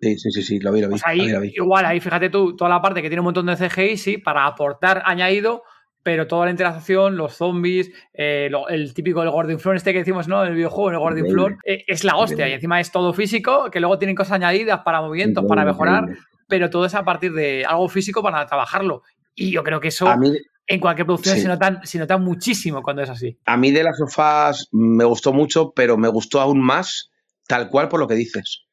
[0.00, 0.92] Sí, sí, sí, sí, lo vi, lo vi.
[0.92, 3.96] Pues ahí, Igual, ahí fíjate tú, toda la parte que tiene un montón de CGI,
[3.96, 5.62] sí, para aportar añadido
[6.08, 10.26] pero toda la interacción, los zombies, eh, el típico el Gordon Floor este que decimos,
[10.26, 10.42] ¿no?
[10.42, 12.48] El videojuego, el Gordon Floor, eh, es la hostia.
[12.48, 16.06] Y encima es todo físico, que luego tienen cosas añadidas para movimientos, para mejorar,
[16.46, 19.02] pero todo es a partir de algo físico para trabajarlo.
[19.34, 20.08] Y yo creo que eso
[20.66, 23.36] en cualquier producción se, nota, se nota muchísimo cuando es así.
[23.44, 27.10] A mí de las sofás me gustó mucho, pero me gustó aún más
[27.46, 28.64] tal cual por lo que dices.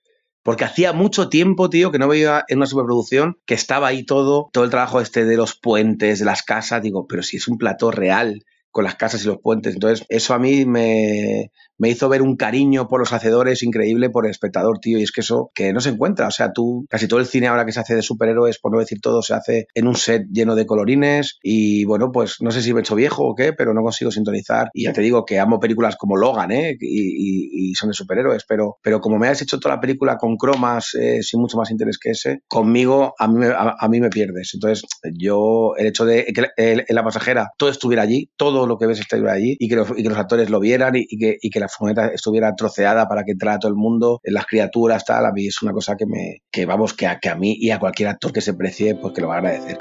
[0.45, 4.51] Porque hacía mucho tiempo, tío, que no veía en una superproducción que estaba ahí todo,
[4.53, 6.83] todo el trabajo este de los puentes, de las casas.
[6.83, 8.45] Digo, pero si es un plató real,
[8.75, 9.73] con las casas y los puentes.
[9.73, 14.25] Entonces, eso a mí me, me hizo ver un cariño por los hacedores increíble por
[14.25, 14.99] el espectador, tío.
[14.99, 16.27] Y es que eso que no se encuentra.
[16.27, 18.79] O sea, tú, casi todo el cine ahora que se hace de superhéroes, por no
[18.79, 21.37] decir todo, se hace en un set lleno de colorines.
[21.41, 24.11] Y bueno, pues no sé si me he hecho viejo o qué, pero no consigo
[24.11, 24.67] sintonizar.
[24.73, 26.75] Y ya te digo que amo películas como Logan, ¿eh?
[26.77, 28.43] Y, son de superhéroes.
[28.45, 31.71] Pero, pero como me has hecho toda la película con cromas, eh, sin mucho más
[31.71, 34.51] interés que ese, conmigo a mí, me, a, mí me pierdes.
[34.53, 38.87] Entonces, yo, el hecho de que en la pasajera todo estuviera allí, todo lo que
[38.87, 43.07] ves estuviera allí, y que los, actores lo vieran y, que, la furgoneta estuviera troceada
[43.07, 46.05] para que entrara todo el mundo, las criaturas, tal, a mí es una cosa que
[46.05, 48.95] me, que vamos, que a, que a mí y a cualquier actor que se precie,
[48.95, 49.77] pues que lo va a agradecer.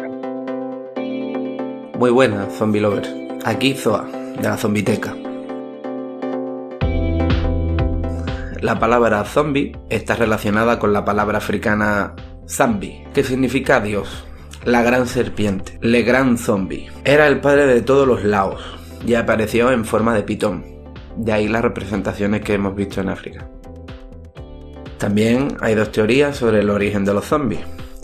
[1.98, 3.08] Muy buena, Zombie Lover.
[3.44, 4.08] Aquí Zoa,
[4.40, 5.14] de la Zombiteca.
[8.60, 12.14] La palabra zombie está relacionada con la palabra africana
[12.48, 14.24] zambi, que significa Dios,
[14.64, 16.90] la gran serpiente, le gran zombie.
[17.04, 18.62] Era el padre de todos los laos
[19.06, 20.64] y apareció en forma de pitón,
[21.16, 23.48] de ahí las representaciones que hemos visto en África.
[24.98, 27.60] También hay dos teorías sobre el origen de los zombies.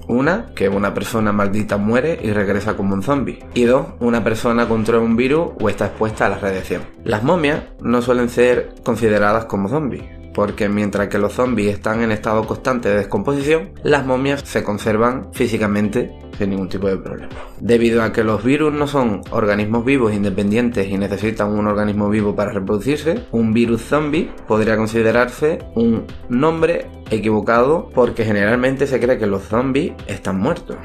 [0.06, 3.38] Una, que una persona maldita muere y regresa como un zombie.
[3.54, 6.82] Y dos, una persona controla un virus o está expuesta a la radiación.
[7.04, 12.12] Las momias no suelen ser consideradas como zombies, porque mientras que los zombies están en
[12.12, 17.28] estado constante de descomposición, las momias se conservan físicamente sin ningún tipo de problema.
[17.60, 22.34] Debido a que los virus no son organismos vivos independientes y necesitan un organismo vivo
[22.34, 29.26] para reproducirse, un virus zombie podría considerarse un nombre equivocado porque generalmente se cree que
[29.26, 30.76] los zombies están muertos.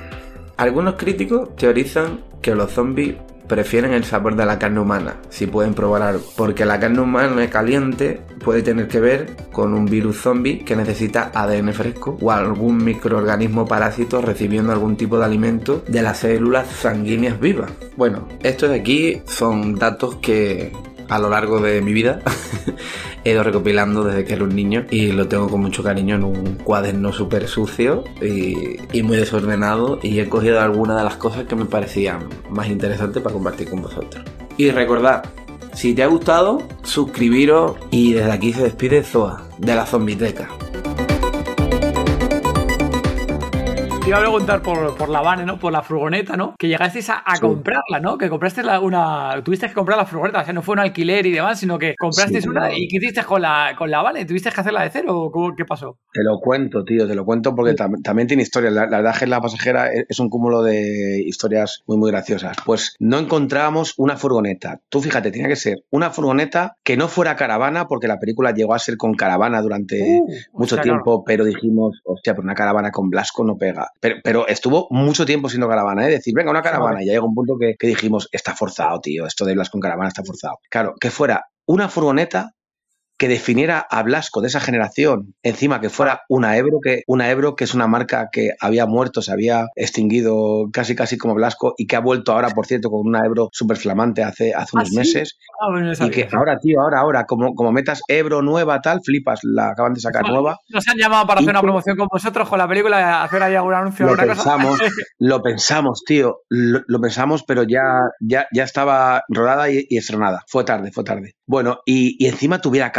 [0.58, 3.16] Algunos críticos teorizan que los zombies
[3.48, 6.24] prefieren el sabor de la carne humana, si pueden probar algo.
[6.36, 11.32] Porque la carne humana caliente puede tener que ver con un virus zombie que necesita
[11.34, 17.40] ADN fresco o algún microorganismo parásito recibiendo algún tipo de alimento de las células sanguíneas
[17.40, 17.72] vivas.
[17.96, 20.72] Bueno, estos de aquí son datos que
[21.10, 22.20] a lo largo de mi vida
[23.24, 26.24] he ido recopilando desde que era un niño y lo tengo con mucho cariño en
[26.24, 31.56] un cuaderno súper sucio y, muy desordenado y he cogido algunas de las cosas que
[31.56, 34.24] me parecían más interesantes para compartir con vosotros.
[34.58, 35.24] Y recordad,
[35.74, 40.50] si te ha gustado, suscribiros y desde aquí se despide Zoa de la Zombiteca.
[44.06, 45.58] Te iba a preguntar por, la van, ¿no?
[45.58, 46.54] Por la furgoneta, ¿no?
[46.60, 48.20] Que llegasteis a, comprarla, ¿no?
[48.20, 49.42] Que compraste una.
[49.44, 51.96] Tuviste que comprar la furgoneta, o sea, no fue un alquiler y demás, sino que
[51.98, 52.72] compraste una.
[52.72, 54.24] ¿Y qué hiciste con la, con la van?
[54.28, 55.98] ¿Tuviste que hacerla de cero o qué pasó?
[56.14, 58.70] Te lo cuento, tío, te lo cuento porque también tiene historia.
[58.70, 62.58] La, verdad es que la pasajera es un cúmulo de historias muy, muy graciosas.
[62.64, 64.82] Pues no encontrábamos una furgoneta.
[64.88, 68.76] Tú fíjate, tenía que ser una furgoneta que no fuera caravana, porque la película llegó
[68.76, 73.10] a ser con caravana durante uh, mucho tiempo, pero dijimos, hostia, pero una caravana con
[73.10, 73.90] Blasco no pega.
[74.24, 76.12] Pero, estuvo mucho tiempo siendo caravana, ¿eh?
[76.12, 77.02] Decir, venga, una caravana.
[77.02, 79.82] Y ya llegó un punto que, que dijimos, está forzado, tío, esto de Blas con
[79.82, 80.58] caravana está forzado.
[80.70, 82.52] Claro, que fuera una furgoneta
[83.18, 87.56] que definiera a Blasco de esa generación, encima que fuera una Ebro, que, una Ebro
[87.56, 91.88] que es una marca que había muerto, se había extinguido casi casi como Blasco y
[91.88, 95.00] que ha vuelto ahora, por cierto, con una Ebro súper flamante hace, hace unos ¿Ah,
[95.00, 95.38] meses.
[95.62, 99.70] Ah, y que ahora, tío, ahora, ahora, como, como metas Ebro nueva, tal, flipas, la
[99.70, 100.58] acaban de sacar nueva.
[100.70, 103.74] Nos han llamado para hacer una promoción con vosotros, con la película, hacer ahí algún
[103.74, 104.06] anuncio.
[104.06, 104.80] Lo pensamos,
[105.20, 110.44] lo pensamos, tío, lo, pensamos, pero ya, ya, ya estaba rodada y, estrenada.
[110.48, 111.36] Fue tarde, fue tarde.
[111.48, 112.92] Bueno, y, y encima tuviera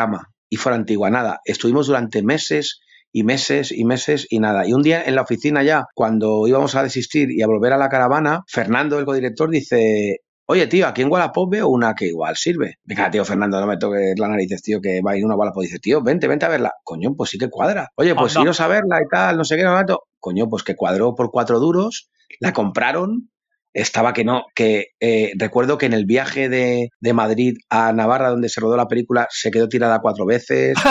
[0.48, 1.11] y fuera antigua.
[1.11, 2.80] Nada, estuvimos durante meses
[3.12, 4.66] y meses y meses y nada.
[4.66, 7.78] Y un día en la oficina ya, cuando íbamos a desistir y a volver a
[7.78, 12.37] la caravana, Fernando, el codirector, dice, Oye, tío, aquí en Wallapop veo una que igual
[12.37, 12.78] sirve.
[12.85, 15.62] Venga, tío, Fernando, no me toques la narices, tío, que va a ir una Wallapop.
[15.62, 16.72] Dice, tío, vente, vente a verla.
[16.85, 17.90] Coño, pues sí que cuadra.
[17.96, 19.98] Oye, pues iros a verla y tal, no sé qué, no, no.
[20.20, 23.30] Coño, pues que cuadró por cuatro duros, la compraron
[23.76, 28.30] estaba que no, que eh, recuerdo que en el viaje de, de, Madrid a Navarra,
[28.30, 30.76] donde se rodó la película, se quedó tirada cuatro veces.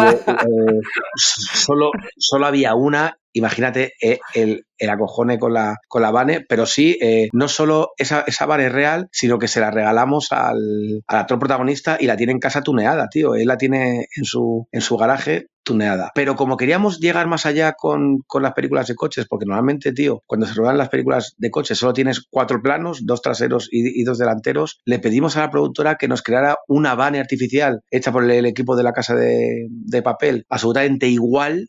[0.00, 0.80] Eh,
[1.16, 6.66] solo, solo había una imagínate eh, el, el, acojone con la, con la Vane, pero
[6.66, 6.98] sí,
[7.32, 11.38] no solo esa, esa Vane es real, sino que se la regalamos al, al, actor
[11.38, 13.34] protagonista y la tiene en casa tuneada, tío.
[13.34, 16.10] Él la tiene en su, en su garaje tuneada.
[16.14, 20.46] Pero como queríamos llegar más allá con, las películas de coches, porque normalmente, tío, cuando
[20.46, 24.80] se rodan las películas de coches solo tienes cuatro planos, dos traseros y, dos delanteros,
[24.84, 28.76] le pedimos a la productora que nos creara una van artificial hecha por el, equipo
[28.76, 31.68] de la casa de, de papel, absolutamente igual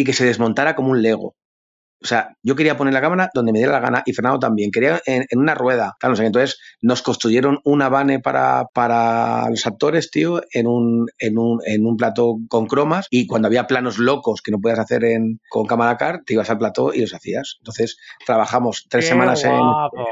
[0.00, 1.36] y que se desmontara como un Lego.
[2.02, 4.70] O sea, yo quería poner la cámara donde me diera la gana y Fernando también.
[4.70, 5.96] Quería en, una rueda.
[5.98, 11.08] Claro, no sé, entonces nos construyeron una vane para, para los actores, tío, en un,
[11.18, 14.78] en, un, en un plató con cromas y cuando había planos locos que no podías
[14.78, 17.56] hacer en, con cámara car, te ibas al plató y los hacías.
[17.60, 19.52] Entonces trabajamos tres semanas en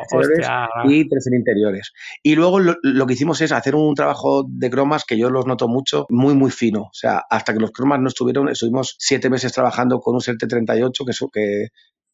[0.03, 0.49] exteriores
[0.85, 1.93] y tres en interiores.
[2.23, 5.47] Y luego lo, lo, que hicimos es hacer un trabajo de cromas que yo los
[5.47, 6.83] noto mucho, muy, muy fino.
[6.83, 10.93] O sea, hasta que los cromas no estuvieron, estuvimos siete meses trabajando con un CRT38
[11.07, 11.69] que, que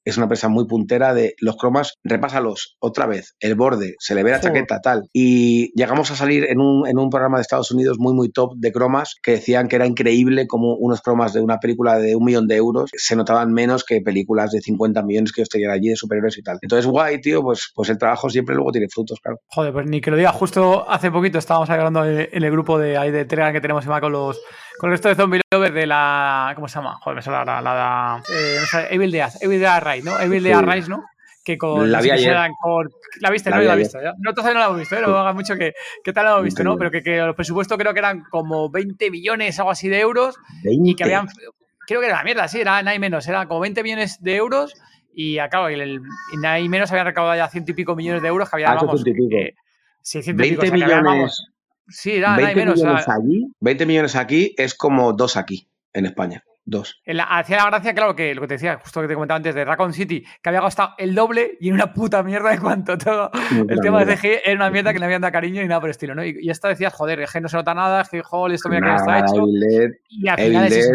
[0.05, 4.23] es una empresa muy puntera de los cromas, repásalos otra vez, el borde, se le
[4.23, 5.09] ve la chaqueta, tal.
[5.13, 8.55] Y llegamos a salir en un, en un programa de Estados Unidos muy, muy top
[8.57, 12.25] de cromas que decían que era increíble como unos cromas de una película de un
[12.25, 15.97] millón de euros se notaban menos que películas de 50 millones que yo allí de
[15.97, 16.59] superhéroes y tal.
[16.61, 19.39] Entonces, guay, tío, pues, pues el trabajo siempre luego tiene frutos, claro.
[19.47, 22.97] Joder, pues ni que lo diga, justo hace poquito estábamos hablando en el grupo de,
[22.97, 24.41] ahí de Telegram que tenemos con los
[24.79, 26.53] con el resto de Zombie Lovers de la.
[26.55, 26.97] ¿Cómo se llama?
[26.97, 27.61] Joder, me sale la.
[27.61, 29.33] la, eh, Evil Dead.
[29.41, 30.19] Evil Dead Rise, ¿no?
[30.19, 31.05] Evil Dead Rise, ¿no?
[31.45, 31.91] Que con.
[31.91, 32.37] La vi ayer.
[32.61, 34.01] Con, la viste, la no, la visto.
[34.03, 34.15] ¿ya?
[34.19, 35.01] No, todavía no la hemos visto, ¿eh?
[35.03, 36.77] No haga mucho que, que tal la hemos visto, ¿no?
[36.77, 40.37] Pero que, que los presupuestos creo que eran como 20 millones, algo así de euros.
[40.65, 40.91] 20.
[40.91, 41.29] Y que habían.
[41.87, 43.29] Creo que era la mierda, sí, era nada y menos.
[43.29, 44.75] Era como 20 millones de euros.
[45.15, 46.01] Y acabo, y, el,
[46.33, 48.73] y nada y menos habían recaudado ya ciento y pico millones de euros que había,
[48.73, 49.55] ah, vamos, que,
[50.01, 51.05] sí, ciento y pico, 20 millones.
[51.05, 51.53] vamos,
[51.89, 52.77] Sí, era, 20 menos.
[52.77, 56.43] Millones allí, 20 millones aquí es como dos aquí, en España.
[56.67, 57.03] Dos.
[57.29, 59.67] hacía la gracia, claro, que lo que te decía, justo que te comentaba antes de
[59.67, 63.31] Raccoon City, que había gastado el doble y en una puta mierda de cuanto todo.
[63.69, 65.91] el tema de CG era una mierda que le habían dado cariño y nada por
[65.91, 66.25] el estilo, ¿no?
[66.25, 68.71] Y, y esta decías, joder, es que no se nota nada, es que, joder, esto
[68.71, 69.45] mira que está hecho.
[70.09, 70.91] y al final es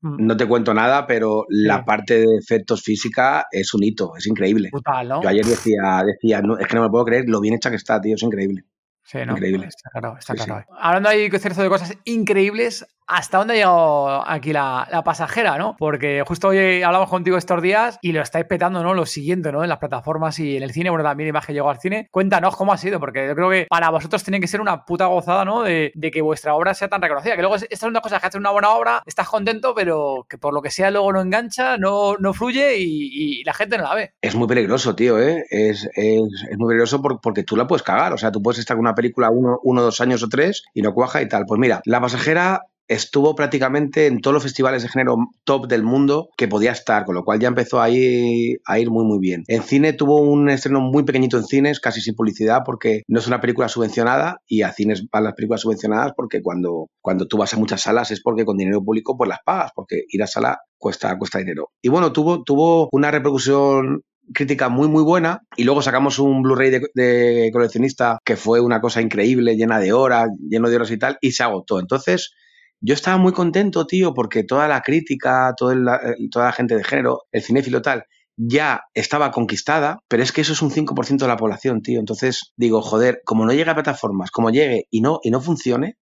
[0.00, 0.26] mm.
[0.26, 4.70] no te cuento nada, pero la parte de efectos física es un hito, es increíble.
[4.72, 5.22] Brutal, ¿no?
[5.22, 7.76] Yo ayer decía, decía no, es que no me puedo creer lo bien hecha que
[7.76, 8.64] está, tío, es increíble.
[9.04, 9.32] Sí, ¿no?
[9.32, 9.66] Increíble.
[9.66, 10.66] Está claro, está claro.
[10.78, 11.28] Hablando ahí
[11.62, 15.74] de cosas increíbles, hasta dónde ha llegado aquí la, pasajera, ¿no?
[15.78, 18.94] Porque justo hoy hablamos contigo estos días y lo estáis petando, ¿no?
[18.94, 19.64] Lo siguiente, ¿no?
[19.64, 22.08] En las plataformas y en el cine, bueno, también Imagen llegó al cine.
[22.12, 25.06] Cuéntanos cómo ha sido, porque yo creo que para vosotros tiene que ser una puta
[25.06, 25.62] gozada, ¿no?
[25.62, 27.34] De, que vuestra obra sea tan reconocida.
[27.34, 30.38] Que luego estas son dos cosas que haces una buena obra, estás contento, pero que
[30.38, 34.12] por lo que sea luego no engancha, no, fluye y, la gente no la ve.
[34.20, 35.44] Es muy peligroso, tío, ¿eh?
[35.50, 38.12] Es, es, es muy peligroso porque tú la puedes cagar.
[38.12, 40.82] O sea, tú puedes estar con una película uno, uno, dos años o tres y
[40.82, 41.44] no cuaja y tal.
[41.46, 46.30] Pues mira, La pasajera estuvo prácticamente en todos los festivales de género top del mundo
[46.36, 48.58] que podía estar, con lo cual ya empezó a ir,
[48.90, 49.44] muy muy bien.
[49.46, 53.28] En cine tuvo un estreno muy pequeñito en cines, casi sin publicidad, porque no es
[53.28, 57.54] una película subvencionada y a cines van las películas subvencionadas porque cuando, cuando tú vas
[57.54, 60.58] a muchas salas es porque con dinero público pues las pagas, porque ir a sala
[60.76, 61.70] cuesta, cuesta dinero.
[61.80, 64.02] Y bueno, tuvo, tuvo una repercusión
[64.34, 68.80] crítica muy muy buena y luego sacamos un Blu-ray de, de, coleccionista que fue una
[68.80, 71.78] cosa increíble, llena de horas, lleno de horas y tal, y se agotó.
[71.78, 72.32] Entonces,
[72.80, 76.76] yo estaba muy contento, tío, porque toda la crítica, toda la, eh, toda la gente
[76.76, 78.04] de género, el cinéfilo tal,
[78.36, 82.00] ya estaba conquistada, pero es que eso es un 5% de la población, tío.
[82.00, 85.96] Entonces digo, joder, como no llega a plataformas, como llegue y no, y no funcione,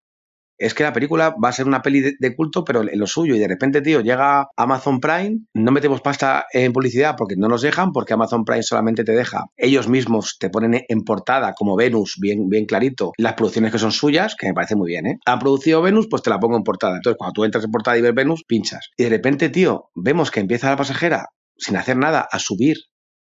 [0.59, 3.35] es que la película va a ser una peli de, culto, pero en lo suyo.
[3.35, 7.63] Y de repente, tío, llega Amazon Prime, no metemos pasta en publicidad porque no nos
[7.63, 9.47] dejan, porque Amazon Prime solamente te deja.
[9.57, 13.93] Ellos mismos te ponen en portada como Venus, bien, bien clarito, las producciones que son
[13.93, 15.19] suyas, que me parece muy bien, ¿eh?
[15.27, 16.97] Han producido Venus, pues te la pongo en portada.
[16.97, 18.91] Entonces, cuando tú entras en portada y ves Venus, pinchas.
[18.97, 22.77] Y de repente, tío, vemos que empieza la pasajera sin hacer nada a subir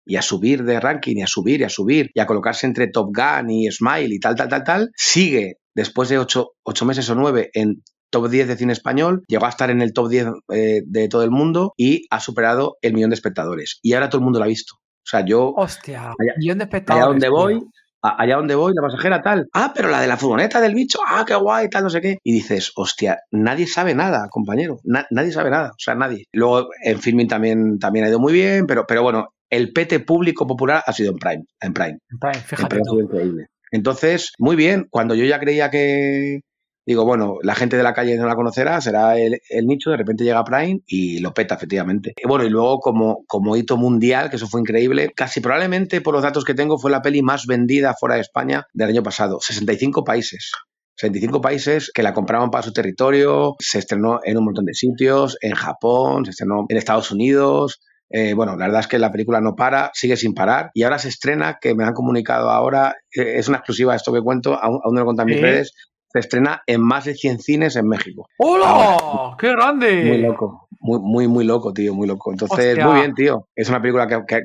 [0.07, 2.89] y a subir de ranking y a subir y a subir y a colocarse entre
[2.89, 6.53] Top Gun y Smile y tal, tal, tal, tal, sigue después de ocho,
[6.87, 10.09] meses o nueve en top 10 de cine español, llegó a estar en el top
[10.09, 13.79] 10 eh, de todo el mundo y ha superado el millón de espectadores.
[13.83, 14.75] Y ahora todo el mundo lo ha visto.
[14.77, 15.53] O sea, yo...
[15.57, 17.05] Hostia, millón de espectadores.
[17.05, 17.61] Allá donde voy,
[18.03, 19.49] allá donde voy, la pasajera tal.
[19.53, 22.19] Ah, pero la de la furgoneta del bicho, ah, qué guay, tal, no sé qué.
[22.23, 24.79] Y dices, hostia, nadie sabe nada, compañero.
[24.85, 26.25] nadie sabe nada, o sea, nadie.
[26.33, 30.47] Luego en filming también, también ha ido muy bien, pero, pero bueno, el PT público
[30.47, 31.45] popular ha sido en Prime.
[31.61, 31.99] En Prime.
[32.11, 32.79] En Prime, fíjate.
[33.01, 33.47] increíble.
[33.71, 36.41] Entonces, muy bien, cuando yo ya creía que,
[36.87, 40.25] digo, bueno, la gente de la calle no la conocerá, será el, nicho, de repente
[40.25, 42.15] llega Prime y lo peta, efectivamente.
[42.17, 46.15] Y bueno, y luego como, como hito mundial, que eso fue increíble, casi probablemente por
[46.15, 49.39] los datos que tengo fue la peli más vendida fuera de España del año pasado,
[49.41, 50.53] 65 países.
[50.99, 55.37] 65 países que la compraban para su territorio, se estrenó en un montón de sitios,
[55.43, 57.81] en Japón, se estrenó en Estados Unidos,
[58.11, 60.99] eh, bueno, la verdad es que la película no para, sigue sin parar y ahora
[60.99, 64.81] se estrena, que me han comunicado ahora, eh, es una exclusiva esto que cuento, aún,
[64.85, 65.73] no lo contan mis redes,
[66.09, 68.27] se estrena en más de 100 cines en México.
[68.39, 69.37] ¡Hola!
[69.39, 70.05] ¡Qué grande!
[70.05, 72.31] Muy loco, muy, muy, muy loco, tío, muy loco.
[72.33, 73.49] Entonces, muy bien, tío.
[73.55, 74.41] Es una película que, que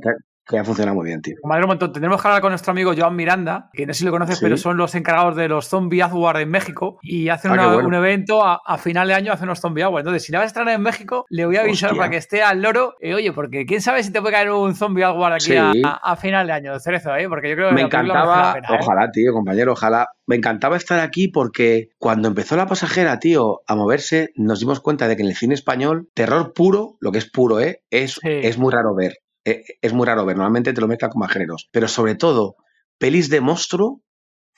[0.58, 1.36] ha funcionado muy bien, tío.
[1.44, 1.94] Madre un montón.
[1.94, 4.46] Tendremos que hablar con nuestro amigo Joan Miranda, que no sé si lo conoces, Sí.
[4.46, 7.74] pero son los encargados de los Zombie Award en México y hacen Ah, una- qué
[7.74, 7.88] bueno.
[7.88, 10.02] un evento a, a final de año, hacen unos Zombie Awards.
[10.02, 12.00] Entonces, si la vas a estrenar en México, le voy a avisar Hostia.
[12.02, 12.96] para que esté al loro.
[13.00, 15.82] Eh, oye, porque quién sabe si te puede caer un Zombie Award aquí Sí.
[15.86, 17.28] a, final de año, Cerezo, ¿eh?
[17.30, 18.62] Porque yo creo que Me encantaba, ¿eh?
[18.80, 20.08] ojalá, tío, compañero, ojalá.
[20.28, 25.08] Me encantaba estar aquí porque cuando empezó la pasajera, tío, a moverse, nos dimos cuenta
[25.08, 27.82] de que en el cine español, terror puro, lo que es puro, ¿eh?
[27.90, 28.30] Es, Sí.
[28.30, 29.14] es muy raro ver.
[29.46, 30.36] Eh, Es muy raro ver.
[30.38, 31.68] Normalmente te lo mezclan con más géneros.
[31.72, 32.56] Pero sobre todo,
[32.98, 34.02] pelis de monstruo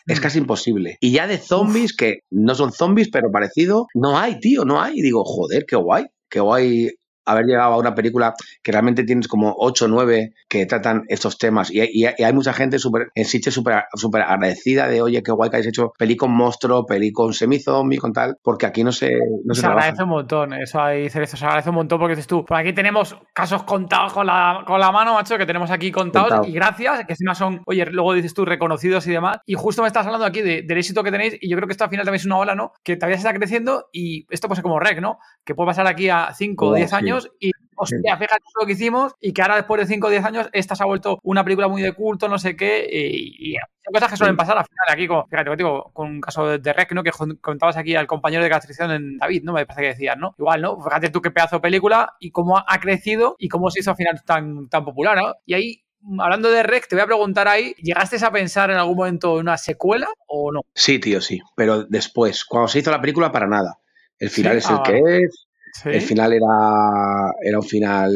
[0.07, 0.21] es Mm.
[0.23, 0.97] casi imposible.
[0.99, 4.93] Y ya de zombies, que no son zombies, pero parecido, no hay, tío, no hay.
[4.99, 6.89] Y digo, joder, qué guay, qué guay
[7.25, 11.37] haber llegado a una película que realmente tienes como 8 o 9 que tratan estos
[11.37, 11.71] temas.
[11.71, 15.31] Y, y- y hay mucha gente super, en Sitges súper súper agradecida de, oye, qué
[15.31, 18.91] guay que habéis hecho peli con monstruo, peli con semi-zombie, con tal, porque aquí no
[18.91, 19.11] se,
[19.45, 22.43] no se, agradece un montón, eso ahí, Cerezo, se agradece un montón porque dices tú,
[22.45, 26.29] por aquí tenemos casos contados con la, con la mano, macho, que tenemos aquí contados
[26.29, 26.47] Contado.
[26.47, 29.37] y gracias, que encima son, oye, luego dices tú, reconocidos y demás.
[29.45, 31.71] Y justo me estás hablando aquí de- del éxito que tenéis y yo creo que
[31.73, 32.71] esto al final también es una ola, ¿no?
[32.83, 35.17] Que todavía se está creciendo y esto pues como rec, ¿no?
[35.43, 36.95] Que puede pasar aquí a 5 o Oh, 10 sí.
[37.13, 37.51] Años y...
[37.75, 40.75] Hostia, fíjate lo que hicimos y que ahora después de 5 o 10 años esta
[40.75, 44.11] se ha vuelto una película muy de culto, no sé qué, y, y son cosas
[44.11, 46.91] que suelen pasar al final aquí, con, fíjate, contigo, con un caso de, de Rec,
[46.93, 47.03] ¿no?
[47.03, 47.11] Que
[47.41, 49.53] contabas aquí al compañero de castración en David, ¿no?
[49.53, 50.35] Me parece que decías, ¿no?
[50.37, 50.81] Igual, ¿no?
[50.81, 53.91] Fíjate tú qué pedazo de película y cómo ha, ha crecido y cómo se hizo
[53.91, 55.33] al final tan, tan popular, ¿no?
[55.45, 55.83] Y ahí,
[56.19, 59.41] hablando de Rec, te voy a preguntar ahí, ¿llegaste a pensar en algún momento en
[59.41, 60.61] una secuela o no?
[60.73, 61.41] Sí, tío, sí.
[61.55, 63.79] Pero después, cuando se hizo la película, para nada.
[64.19, 65.47] El final Sí, es el ah, que es.
[65.73, 65.89] Sí.
[65.89, 68.13] El final era, era un final,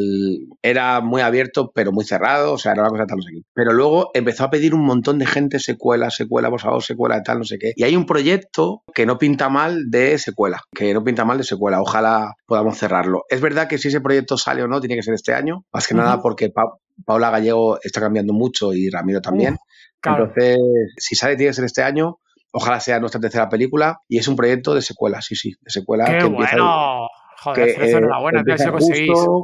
[0.61, 3.41] era muy abierto, pero muy cerrado, o sea, era una cosa tal, no sé qué.
[3.53, 7.39] Pero luego empezó a pedir un montón de gente secuela, secuela, por favor, secuela, tal,
[7.39, 7.73] no sé qué.
[7.75, 11.43] Y hay un proyecto que no pinta mal de secuela, que no pinta mal de
[11.43, 11.81] secuela.
[11.81, 13.23] Ojalá podamos cerrarlo.
[13.27, 15.87] Es verdad que si ese proyecto sale o no, tiene que ser este año, más
[15.87, 16.03] que Ujú.
[16.03, 19.53] nada porque Pa- Paula Gallego está cambiando mucho y Ramiro también.
[19.55, 19.59] Uf,
[19.99, 20.25] claro.
[20.25, 20.57] Entonces,
[20.97, 22.19] si sale, tiene que ser este año.
[22.53, 26.05] Ojalá sea nuestra tercera película y es un proyecto de secuela, sí, sí, de secuela
[26.05, 27.07] ¡Qué que empieza bueno!
[27.43, 29.11] Joder, que, Cerezo, eh, enhorabuena, tío, conseguís.
[29.11, 29.43] justo.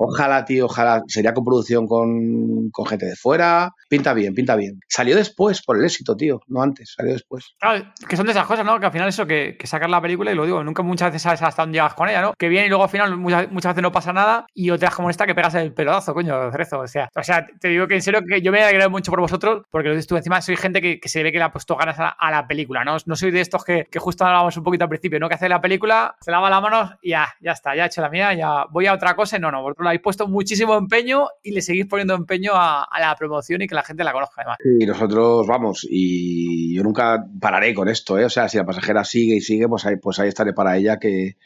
[0.00, 1.02] Ojalá, tío, ojalá.
[1.08, 3.74] Sería coproducción con, con gente de fuera.
[3.88, 4.80] Pinta bien, pinta bien.
[4.88, 6.40] Salió después por el éxito, tío.
[6.46, 7.56] No antes, salió después.
[7.58, 8.78] Claro, que son de esas cosas, ¿no?
[8.78, 11.22] Que al final eso, que, que sacas la película y lo digo, nunca muchas veces
[11.22, 12.34] sabes hasta dónde llegas con ella, ¿no?
[12.34, 15.26] Que viene y luego al final muchas, veces no pasa nada y otras como esta
[15.26, 16.80] que pegas el pelotazo, coño, Cerezo.
[16.80, 19.20] O sea, o sea, te digo que en serio que yo me alegrado mucho por
[19.20, 22.30] vosotros porque tú, encima soy gente que, se ve que le ha puesto ganas a
[22.30, 22.96] la, película, ¿no?
[23.04, 25.28] No soy de estos que, justo hablábamos un poquito al principio, ¿no?
[25.28, 28.00] Que hace la película, se lava las manos y ya, ya está, ya he hecho
[28.00, 30.76] la mía, ya voy a otra cosa y no, no, vosotros le habéis puesto muchísimo
[30.76, 34.12] empeño y le seguís poniendo empeño a, a la promoción y que la gente la
[34.12, 34.58] conozca además.
[34.64, 38.24] Y nosotros vamos, y yo nunca pararé con esto, ¿eh?
[38.24, 40.98] O sea, si la pasajera sigue y sigue, pues ahí, pues ahí estaré para ella,
[40.98, 41.36] que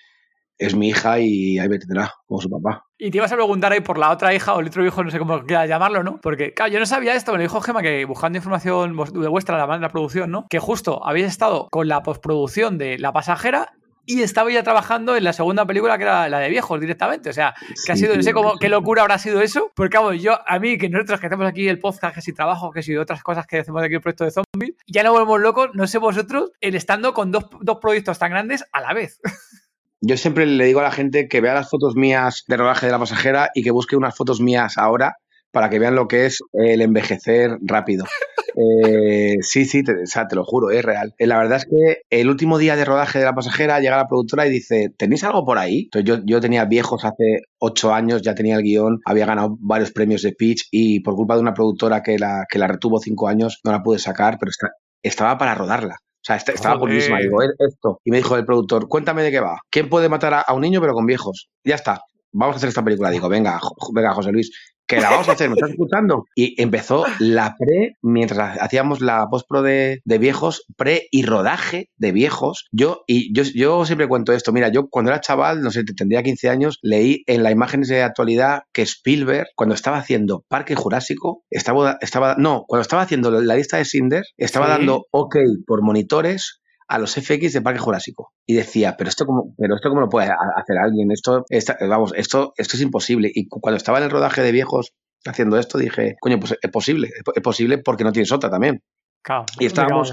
[0.59, 2.87] es mi hija y ahí me tendrá, como su papá.
[2.99, 5.11] Y te ibas a preguntar ahí por la otra hija o el otro hijo, no
[5.11, 6.21] sé cómo quieras llamarlo, ¿no?
[6.21, 9.59] Porque, claro, yo no sabía esto, me lo dijo Gema, que buscando información de vuestra,
[9.59, 10.47] la, la producción, ¿no?
[10.49, 13.73] Que justo habéis estado con la postproducción de La Pasajera
[14.05, 17.31] y estaba ya trabajando en la segunda película, que era la de viejos directamente.
[17.31, 17.55] O sea,
[17.87, 19.71] que ha sido, no sé cómo, qué locura habrá sido eso.
[19.75, 22.73] Porque, vamos, yo, a mí, que nosotros que hacemos aquí el podcast, que si trabajo,
[22.73, 25.71] que si otras cosas que hacemos aquí el proyecto de zombies, ya no volvemos locos,
[25.75, 29.21] no sé vosotros, el estando con dos, dos proyectos tan grandes a la vez.
[30.05, 32.93] Yo siempre le digo a la gente que vea las fotos mías de rodaje de
[32.93, 35.17] la pasajera y que busque unas fotos mías ahora
[35.53, 38.05] para que vean lo que es el envejecer rápido.
[38.57, 41.15] Eh, sí, sí, te, o sea, te lo juro, es real.
[41.19, 44.07] Eh, la verdad es que el último día de rodaje de la pasajera llega la
[44.07, 45.83] productora y dice, ¿tenéis algo por ahí?
[45.93, 49.93] Entonces yo, yo tenía viejos hace ocho años, ya tenía el guion, había ganado varios
[49.93, 53.29] premios de pitch y por culpa de una productora que la, que la retuvo cinco
[53.29, 54.71] años no la pude sacar, pero está-
[55.03, 55.95] estaba para rodarla.
[55.95, 56.89] O sea, est- estaba Joder.
[56.89, 57.19] buenísima.
[57.19, 57.99] Digo, "Es esto.
[58.05, 59.59] Y me dijo el productor, cuéntame de qué va.
[59.71, 61.49] ¿Quién puede matar a, a un niño pero con viejos?
[61.65, 62.01] Ya está.
[62.35, 63.11] Vamos a hacer esta película.
[63.11, 63.61] Digo, venga,
[63.93, 64.51] venga, José Luis,
[64.97, 66.25] que la vamos a hacer, ¿me estás escuchando?
[66.35, 72.13] Y empezó la pre, mientras hacíamos la postpro de, de viejos, pre y rodaje de
[72.13, 72.67] viejos.
[72.73, 74.53] Yo, y yo, yo siempre cuento esto.
[74.53, 78.03] Mira, yo cuando era chaval, no sé, tendría 15 años, leí en las imágenes de
[78.03, 83.57] actualidad que Spielberg, cuando estaba haciendo Parque Jurásico, estaba, estaba no, cuando estaba haciendo la
[83.57, 84.73] lista de Cinder, estaba Sí.
[84.73, 85.37] dando OK
[85.67, 86.61] por monitores
[86.95, 90.09] a los FX de Parque Jurásico y decía, pero esto cómo, pero esto cómo lo
[90.09, 93.31] puede ha- hacer alguien, esto, esta- vamos, esto, esto es imposible.
[93.35, 94.93] Y cu- cuando estaba en el rodaje de viejos
[95.25, 98.51] haciendo esto, dije, coño, pues es posible, es po- es posible porque no tienes otra
[98.51, 98.81] también.
[99.59, 100.13] Y estábamos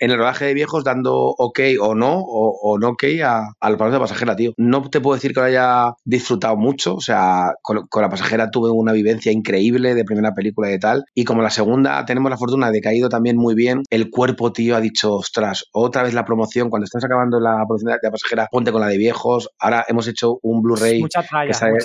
[0.00, 3.98] en, el rodaje de viejos dando ok o no, o, no ok a, a de
[3.98, 4.52] pasajera, tío.
[4.56, 8.70] No te puedo decir que lo haya disfrutado mucho, o sea, con, la pasajera tuve
[8.70, 11.04] una vivencia increíble de primera película y tal.
[11.14, 14.10] Y como la segunda tenemos la fortuna de que ha ido también muy bien, el
[14.10, 17.98] cuerpo, tío, ha dicho, ostras, otra vez la promoción, cuando estás acabando la promoción de
[18.02, 19.50] la pasajera, ponte con la de viejos.
[19.58, 21.78] Ahora hemos hecho un Blu-ray que, sale,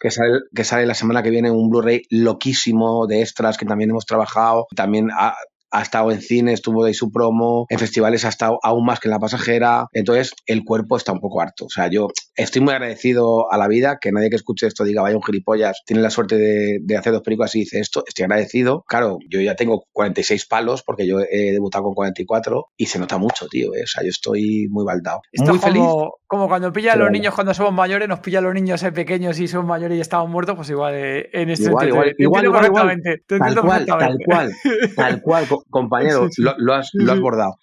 [0.00, 3.90] que, sale, que sale la semana que viene, un Blu-ray loquísimo de extras que también
[3.90, 4.66] hemos trabajado.
[4.74, 5.34] También ha,
[5.72, 9.08] ha estado en cine, estuvo de su promo, en festivales ha estado aún más que
[9.08, 11.64] en La Pasajera, entonces el cuerpo está un poco harto.
[11.64, 15.02] O sea, yo estoy muy agradecido a la vida, que nadie que escuche esto diga,
[15.02, 18.84] vaya un gilipollas, tiene la suerte de, hacer dos películas y dice esto, estoy agradecido.
[18.86, 23.16] Claro, yo ya tengo 46 palos porque yo he debutado con 44 y se nota
[23.16, 23.74] mucho, tío.
[23.74, 23.82] Eh.
[23.84, 25.22] O sea, yo estoy muy baldado.
[25.32, 25.82] muy feliz.
[25.82, 26.14] Como
[26.48, 29.48] cuando pilla a los niños cuando somos mayores, nos pilla a los niños pequeños y
[29.48, 33.60] son mayores y estamos muertos, pues igual eh, en este igual, igual, igual, igual, tal
[33.60, 34.52] cual, tal cual,
[34.96, 37.56] tal cual, compañero, Lo, has, lo, has, bordado.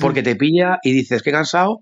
[0.00, 1.80] porque te pilla y dices que cansado,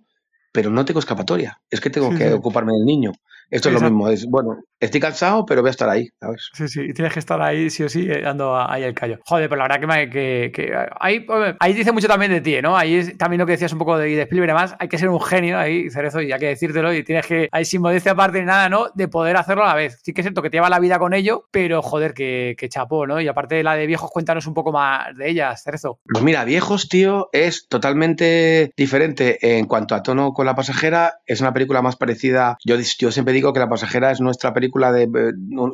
[0.52, 1.58] pero no tengo escapatoria.
[1.70, 3.12] Es que tengo que ocuparme del niño.
[3.50, 6.50] Esto es lo mismo, es bueno, estoy cansado, pero voy a estar ahí, ¿sabes?
[6.52, 9.18] Sí, sí, tienes que estar ahí sí o sí, eh, dando ahí el callo.
[9.24, 11.26] Joder, pero la verdad que, me, que, que ahí,
[11.58, 12.76] ahí, dice mucho también de ti, ¿no?
[12.76, 15.08] Ahí es también lo que decías un poco de, de Spielberg, además, hay que ser
[15.08, 18.38] un genio ahí, Cerezo, y hay que decírtelo, y tienes que, ahí sin modestia aparte
[18.38, 18.88] de nada, ¿no?
[18.94, 20.00] De poder hacerlo a la vez.
[20.02, 22.68] Sí que es cierto que te lleva la vida con ello, pero joder, que, que
[22.68, 23.20] chapó, ¿no?
[23.20, 26.00] Y aparte de la de viejos, cuéntanos un poco más de ellas, Cerezo.
[26.12, 31.40] Pues mira, viejos, tío, es totalmente diferente en cuanto a tono con la pasajera, es
[31.40, 35.08] una película más parecida, yo, yo siempre digo que la pasajera es nuestra película de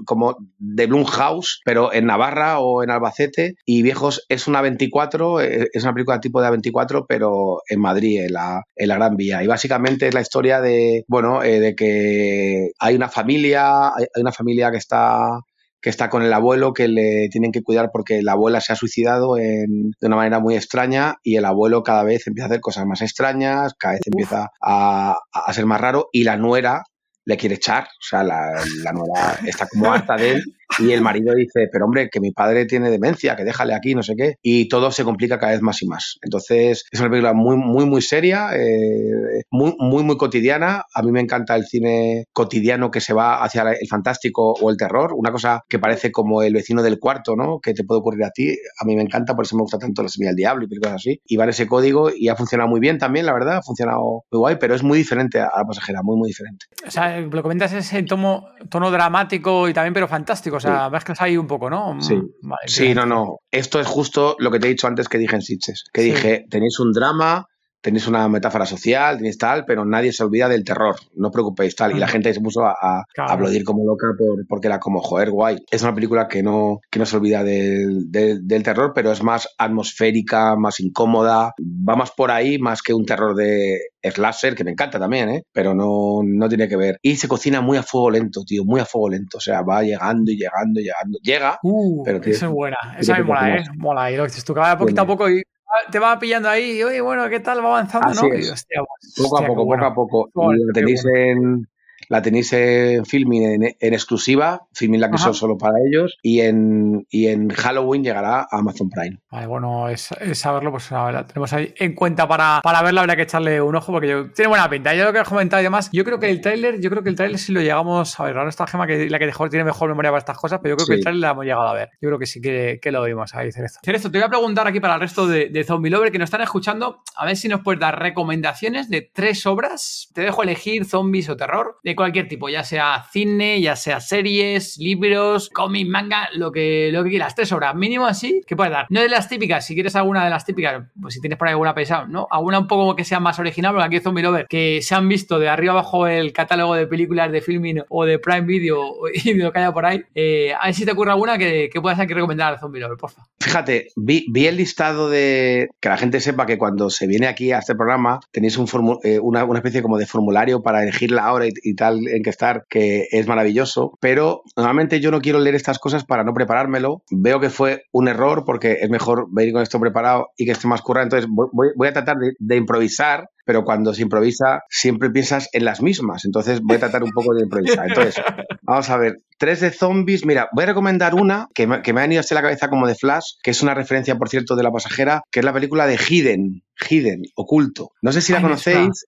[0.05, 3.55] como de Blumhouse, pero en Navarra o en Albacete.
[3.65, 8.25] Y Viejos es una 24, eh, es una película tipo de A24, pero en Madrid,
[8.25, 9.43] en la, en la Gran Vía.
[9.43, 14.33] Y básicamente es la historia de, bueno, eh, de que hay una familia, hay una
[14.33, 15.41] familia que está
[15.85, 18.77] que está con el abuelo, que le tienen que cuidar porque la abuela se ha
[18.77, 19.67] suicidado de
[20.01, 23.75] una manera muy extraña y el abuelo cada vez empieza a hacer cosas más extrañas,
[23.79, 26.85] cada vez empieza a, a, ser más raro y la nuera
[27.27, 28.53] le quiere echar, o sea, la,
[28.83, 32.33] la nuera está como harta de él y el marido dice, pero hombre, que mi
[32.33, 35.63] padre tiene demencia, que déjale aquí, no sé qué, y todo se complica cada vez
[35.63, 36.19] más y más.
[36.23, 40.85] Entonces, es una película muy, muy, muy seria, eh, muy, muy, muy cotidiana.
[40.95, 44.77] A mí me encanta el cine cotidiano que se va hacia el fantástico o el
[44.77, 47.61] terror, una cosa que parece como el vecino del cuarto, ¿no?
[47.61, 48.57] Que te puede ocurrir a ti.
[48.81, 50.95] A mí me encanta, por eso me gusta tanto La Semilla del Diablo y películas
[50.95, 51.21] así.
[51.27, 54.39] Y va ese código y ha funcionado muy bien también, la verdad, ha funcionado muy
[54.39, 56.67] guay, pero es muy diferente a la pasajera, muy, muy diferente.
[56.87, 60.54] O sea, lo comentas ese tono, tono dramático y también, pero fantástico.
[60.57, 61.05] O sea, sí.
[61.05, 62.01] que ahí un poco, ¿no?
[62.01, 62.21] Sí,
[62.67, 63.39] sí no, no.
[63.51, 65.85] Esto es justo lo que te he dicho antes que dije en Sitches.
[65.93, 67.47] Que dije, tenéis un drama,
[67.85, 71.77] tenéis una metáfora social, tenéis tal, pero nadie se olvida del terror, no os preocupéis
[71.77, 71.95] tal.
[71.95, 75.59] Y la gente se puso a, aplaudir como loca por, porque era como, joder, guay.
[75.71, 79.47] Es una película que no, que no se olvida del, del, terror, pero es más
[79.59, 84.71] atmosférica, más incómoda, va más por ahí, más que un terror de slasher, que me
[84.71, 85.43] encanta también, ¿eh?
[85.53, 86.97] pero no, no tiene que ver.
[87.03, 89.37] Y se cocina muy a fuego lento, tío, muy a fuego lento.
[89.37, 91.19] O sea, va llegando y llegando y llegando.
[91.23, 92.23] Llega, uh, pero...
[92.23, 93.65] Esa es buena, esa me mola, ¿eh?
[93.77, 94.11] Mola.
[94.11, 95.43] Y lo dices tú, cada poquito a poco y
[95.91, 97.65] te va pillando ahí, y, oye, bueno, ¿qué tal?
[97.65, 98.35] Va avanzando, ¿no?
[98.35, 98.83] Y, hostia,
[99.17, 100.53] poco a poco, poco a poco.
[100.55, 101.67] y lo tenéis en,
[102.09, 107.07] la tenéis en Filming en, exclusiva, Filming la que son solo para ellos, y en,
[107.11, 109.19] y en Halloween llegará a Amazon Prime.
[109.31, 113.23] Vale, bueno, es, saberlo, pues la tenemos ahí en cuenta para, para verla, habría que
[113.23, 114.95] echarle un ojo porque yo, tiene buena pinta.
[114.95, 117.11] Yo lo que has comentado y demás, yo creo que el tráiler, yo creo que
[117.11, 119.65] el tráiler si lo llegamos a ver, ahora está Gema que la que dejó, tiene
[119.65, 121.75] mejor memoria para estas cosas, pero yo creo que el tráiler la hemos llegado a
[121.75, 121.91] ver.
[122.01, 123.81] Yo creo que sí que, que lo vimos ahí, Cerezo.
[123.83, 126.27] Cerezo, te voy a preguntar aquí para el resto de, de Zombie Lover que nos
[126.27, 130.11] están escuchando, a ver si nos puedes dar recomendaciones de tres obras.
[130.15, 134.79] Te dejo elegir zombies o terror de cualquier tipo, ya sea cine, ya sea series,
[134.79, 137.35] libros, cómic, manga, lo que, lo que quieras.
[137.35, 138.87] Tres obras, mínimo así, que puedes dar.
[138.91, 141.53] No de las típicas, si quieres alguna de las típicas, pues si tienes por ahí
[141.53, 142.27] alguna pesada, ¿no?
[142.31, 145.39] Alguna un poco que sea más original, porque aquí Zombie Lover, que se han visto
[145.39, 149.45] de arriba abajo el catálogo de películas de filming o de Prime Video y de
[149.45, 150.03] lo que haya por ahí.
[150.15, 152.99] Eh, a ver si te ocurre alguna que, que puedas aquí recomendar a Zombie Lover,
[152.99, 153.27] porfa.
[153.41, 155.69] Fíjate, vi, vi, el listado de.
[155.81, 158.67] Que la gente sepa que cuando se viene aquí a este programa tenéis un
[159.03, 162.31] eh, una, una, especie como de formulario para elegir la hora y tal en que
[162.31, 163.99] estar, que es maravilloso.
[164.01, 167.03] Pero normalmente yo no quiero leer estas cosas para no preparármelo.
[167.11, 170.69] Veo que fue un error porque es mejor venir con esto preparado y que esté
[170.69, 171.05] más currado.
[171.05, 175.65] Entonces voy, voy a tratar de, de improvisar pero cuando se improvisa siempre piensas en
[175.65, 176.25] las mismas.
[176.25, 177.89] Entonces voy a tratar un poco de improvisar.
[177.89, 178.17] Entonces,
[178.63, 180.25] vamos a ver, tres de zombies.
[180.25, 182.87] Mira, voy a recomendar una que me, que me ha venido hasta la cabeza como
[182.87, 185.87] de flash, que es una referencia, por cierto, de La Pasajera, que es la película
[185.87, 187.91] de Hidden, Hidden, Oculto.
[188.03, 189.07] No sé si la conocéis.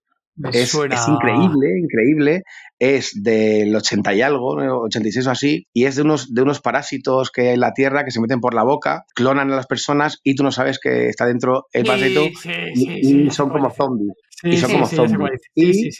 [0.53, 2.43] Es, es, increíble, increíble.
[2.79, 7.31] Es del 80 y algo, 86 o así, y es de unos, de unos parásitos
[7.31, 10.21] que hay en la Tierra que se meten por la boca, clonan a las personas
[10.23, 12.27] y tú no sabes que está dentro el parásito
[12.75, 14.13] y, son como zombies.
[14.43, 15.41] y son como zombies.
[15.55, 15.91] Y,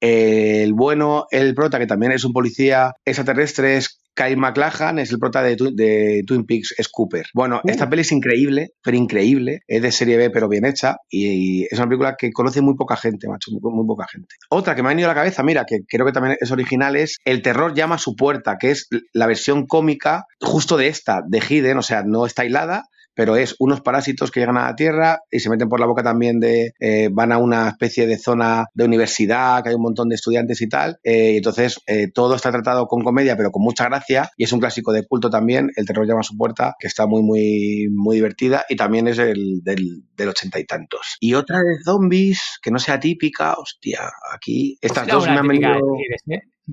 [0.00, 5.18] el bueno, el prota, que también es un policía extraterrestre, es Kyle McLachlan es el
[5.18, 7.26] prota de, de, Twin Peaks, es Cooper.
[7.34, 9.60] Bueno, esta peli es increíble, pero increíble.
[9.66, 10.96] Es de serie B, pero bien hecha.
[11.08, 14.34] Y, es una película que conoce muy poca gente, macho, muy, poca gente.
[14.50, 16.96] Otra que me ha venido a la cabeza, mira, que creo que también es original,
[16.96, 21.22] es El terror llama a su puerta, que es la versión cómica justo de esta,
[21.26, 22.84] de Hidden, o sea, no está hilada,
[23.14, 26.02] pero es unos parásitos que llegan a la Tierra y se meten por la boca
[26.02, 30.08] también de, eh, van a una especie de zona de universidad, que hay un montón
[30.08, 33.62] de estudiantes y tal, eh, y entonces eh, todo está tratado con comedia, pero con
[33.62, 36.74] mucha gracia, y es un clásico de culto también, El terror llama a su puerta,
[36.78, 41.16] que está muy, muy, muy divertida, y también es el, del, ochenta y tantos.
[41.20, 45.70] Y otra de zombies, que no sea típica, hostia, aquí, estas dos me han venido
[45.70, 46.02] alguna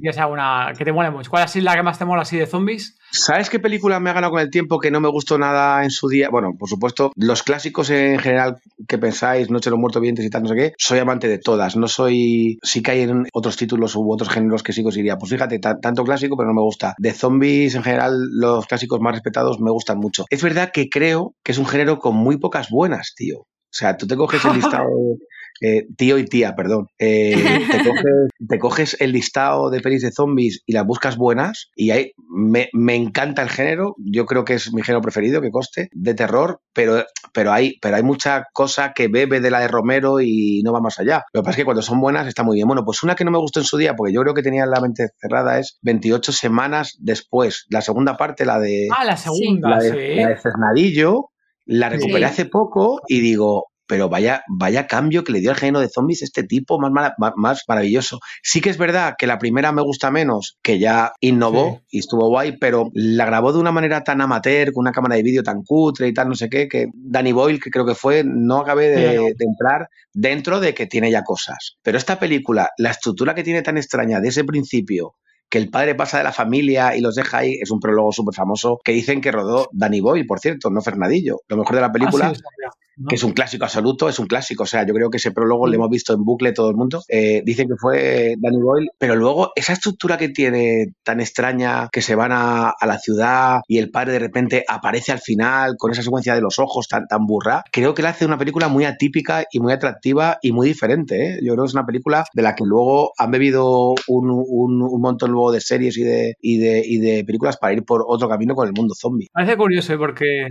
[0.01, 1.29] que te mole mucho.
[1.29, 2.97] ¿Cuál es la que más te mola así de zombies?
[3.11, 5.91] ¿Sabes qué película me ha ganado con el tiempo que no me gustó nada en
[5.91, 6.29] su día?
[6.29, 10.29] Bueno, por supuesto, los clásicos en general que pensáis, Noche de los Muertos Vivientes y
[10.29, 11.75] tal, no sé qué, soy amante de todas.
[11.75, 12.59] No soy.
[12.63, 15.17] Sí que hay en otros títulos u otros géneros que sí diría.
[15.17, 16.95] Pues fíjate, tanto clásico, pero no me gusta.
[16.97, 20.25] De zombies en general, los clásicos más respetados me gustan mucho.
[20.29, 23.39] Es verdad que creo que es un género con muy pocas buenas, tío.
[23.39, 24.87] O sea, tú te coges el listado
[25.61, 27.35] eh, tío y tía, perdón, eh,
[28.49, 32.69] te, coges, el listado de pelis de zombies y las buscas buenas y ahí me,
[32.95, 37.03] encanta el género, yo creo que es mi género preferido, que coste, de terror, pero,
[37.33, 40.81] pero, hay, pero hay mucha cosa que bebe de la de Romero y no va
[40.81, 41.23] más allá.
[41.33, 42.67] Lo que pasa es que cuando son buenas está muy bien.
[42.67, 44.65] Bueno, pues una que no me gustó en su día, porque yo creo que tenía
[44.65, 47.65] la mente cerrada, es 28 semanas después.
[47.69, 48.87] La segunda parte, la de...
[48.95, 51.29] Ah, la segunda, la de, Fernadillo,
[51.65, 55.79] la recuperé hace poco y digo, pero vaya, vaya cambio que le dio al género
[55.79, 58.19] de zombies este tipo más, más maravilloso.
[58.43, 62.27] Sí que es verdad que la primera me gusta menos, que ya innovó y estuvo
[62.27, 65.63] guay, pero la grabó de una manera tan amateur, con una cámara de vídeo tan
[65.63, 68.89] cutre y tal, no sé qué, que Danny Boyle, que creo que fue, no acabé
[68.89, 71.77] de, entrar dentro de que tiene ya cosas.
[71.81, 75.15] Pero esta película, la estructura que tiene tan extraña de ese principio,
[75.49, 78.35] que el padre pasa de la familia y los deja ahí, es un prólogo súper
[78.35, 81.41] famoso que dicen que rodó Danny Boyle, por cierto, no Fernadillo.
[81.47, 82.69] Lo mejor de la película ah,
[83.07, 84.63] que es un clásico absoluto, es un clásico.
[84.63, 87.03] O sea, yo creo que ese prólogo lo hemos visto en bucle todo el mundo.
[87.07, 92.01] Eh, dicen que fue Danny Boyle, pero luego esa estructura que tiene tan extraña, que
[92.01, 96.01] se van a, la ciudad y el padre de repente aparece al final con esa
[96.01, 99.43] secuencia de los ojos tan, tan burra, creo que le hace una película muy atípica
[99.51, 101.33] y muy atractiva y muy diferente.
[101.33, 101.39] ¿eh?
[101.43, 105.31] Yo creo que es una película de la que luego han bebido un, un, montón
[105.51, 108.67] de series y de, y, de, y de películas para ir por otro camino con
[108.67, 109.27] el mundo zombie.
[109.31, 109.97] Parece curioso ¿eh?
[109.97, 110.47] porque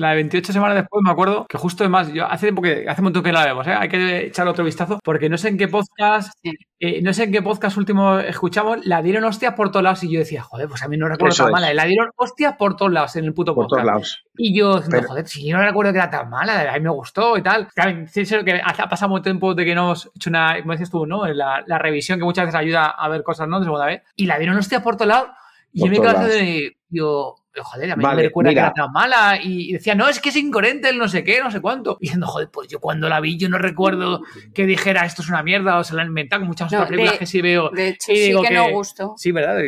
[0.00, 3.00] la de 28 semanas después me acuerdo que justo además, yo hace tiempo que hace
[3.00, 3.74] un montón que la vemos, ¿eh?
[3.74, 6.32] hay que echar otro vistazo porque no sé en qué podcast,
[6.80, 10.10] eh, no sé en qué podcast último escuchamos, la dieron hostias por todos lados y
[10.10, 12.92] yo decía, joder, pues a mí no recuerdo tan mala, la dieron hostias por todos
[12.92, 13.70] lados en el puto podcast.
[13.70, 14.24] Por todos lados.
[14.36, 17.36] Y yo, joder, si yo no recuerdo que era tan mala, a mí me gustó
[17.36, 17.68] y tal.
[17.68, 20.90] Claro, sí, que ha pasado mucho tiempo de que no hemos hecho una, como decías
[20.90, 21.26] tú, ¿no?
[21.26, 23.58] La, la, revisión que muchas veces ayuda a ver cosas, ¿no?
[23.58, 24.02] De segunda vez.
[24.16, 25.30] Y la dieron hostias por todos lados
[25.72, 29.38] y yo me quedé de, yo, joder, a mí me recuerda que era tan mala.
[29.42, 31.96] Y decía, no, es que es incoherente el no sé qué, no sé cuánto.
[32.00, 34.22] Y diciendo, joder, pues yo cuando la vi, yo no recuerdo
[34.54, 37.26] que dijera esto es una mierda o se la han inventado, muchas otras películas que
[37.26, 37.70] sí veo.
[37.70, 39.14] De hecho, sí que, no gustó.
[39.16, 39.58] Sí, ¿verdad?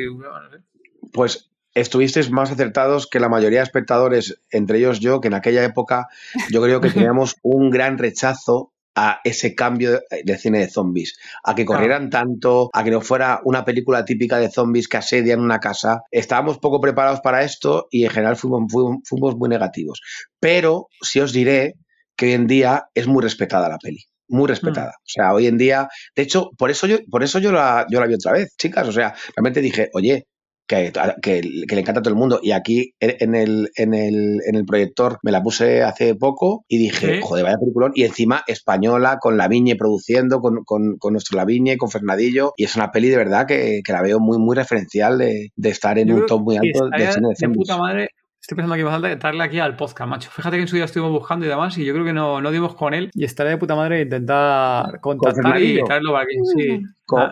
[1.12, 5.64] Pues estuvisteis más acertados que la mayoría de espectadores, entre ellos yo, que en aquella
[5.64, 6.08] época
[6.50, 11.54] yo creo que teníamos un gran rechazo a ese cambio de cine de zombies, a
[11.54, 15.60] que corrieran tanto, a que no fuera una película típica de zombies que asedian una
[15.60, 16.02] casa.
[16.10, 18.70] Estábamos poco preparados para esto y en general fuimos,
[19.04, 20.00] fuimos, muy negativos.
[20.38, 21.74] Pero sí os diré
[22.16, 24.88] que hoy en día es muy respetada la peli muy respetada.
[24.88, 25.02] Mm.
[25.02, 28.00] O sea, hoy en día, de hecho, por eso yo, por eso yo la, yo
[28.00, 28.88] la vi otra vez, chicas.
[28.88, 30.26] O sea, realmente dije, oye,
[30.66, 32.40] que, le encanta a todo el mundo.
[32.42, 36.78] Y aquí en el, en, el, en el proyector me la puse hace poco y
[36.78, 37.92] dije, joder, vaya peliculón.
[37.94, 42.52] Y encima española, con la Viñe produciendo, con, con, con nuestro Laviñe, con Fernadillo.
[42.56, 45.68] Y es una peli de verdad que, que la veo muy, muy referencial de, de
[45.68, 48.08] estar en un top muy alto de cine de, puta madre
[48.42, 50.28] Estoy pensando que a traerle aquí al podcast, macho.
[50.32, 52.50] Fíjate que en su día estuvimos buscando y demás, y yo creo que no, no
[52.50, 53.08] dimos con él.
[53.14, 56.34] Y estaría de puta madre intentar contactar y traerlo para aquí.
[56.56, 56.82] Sí.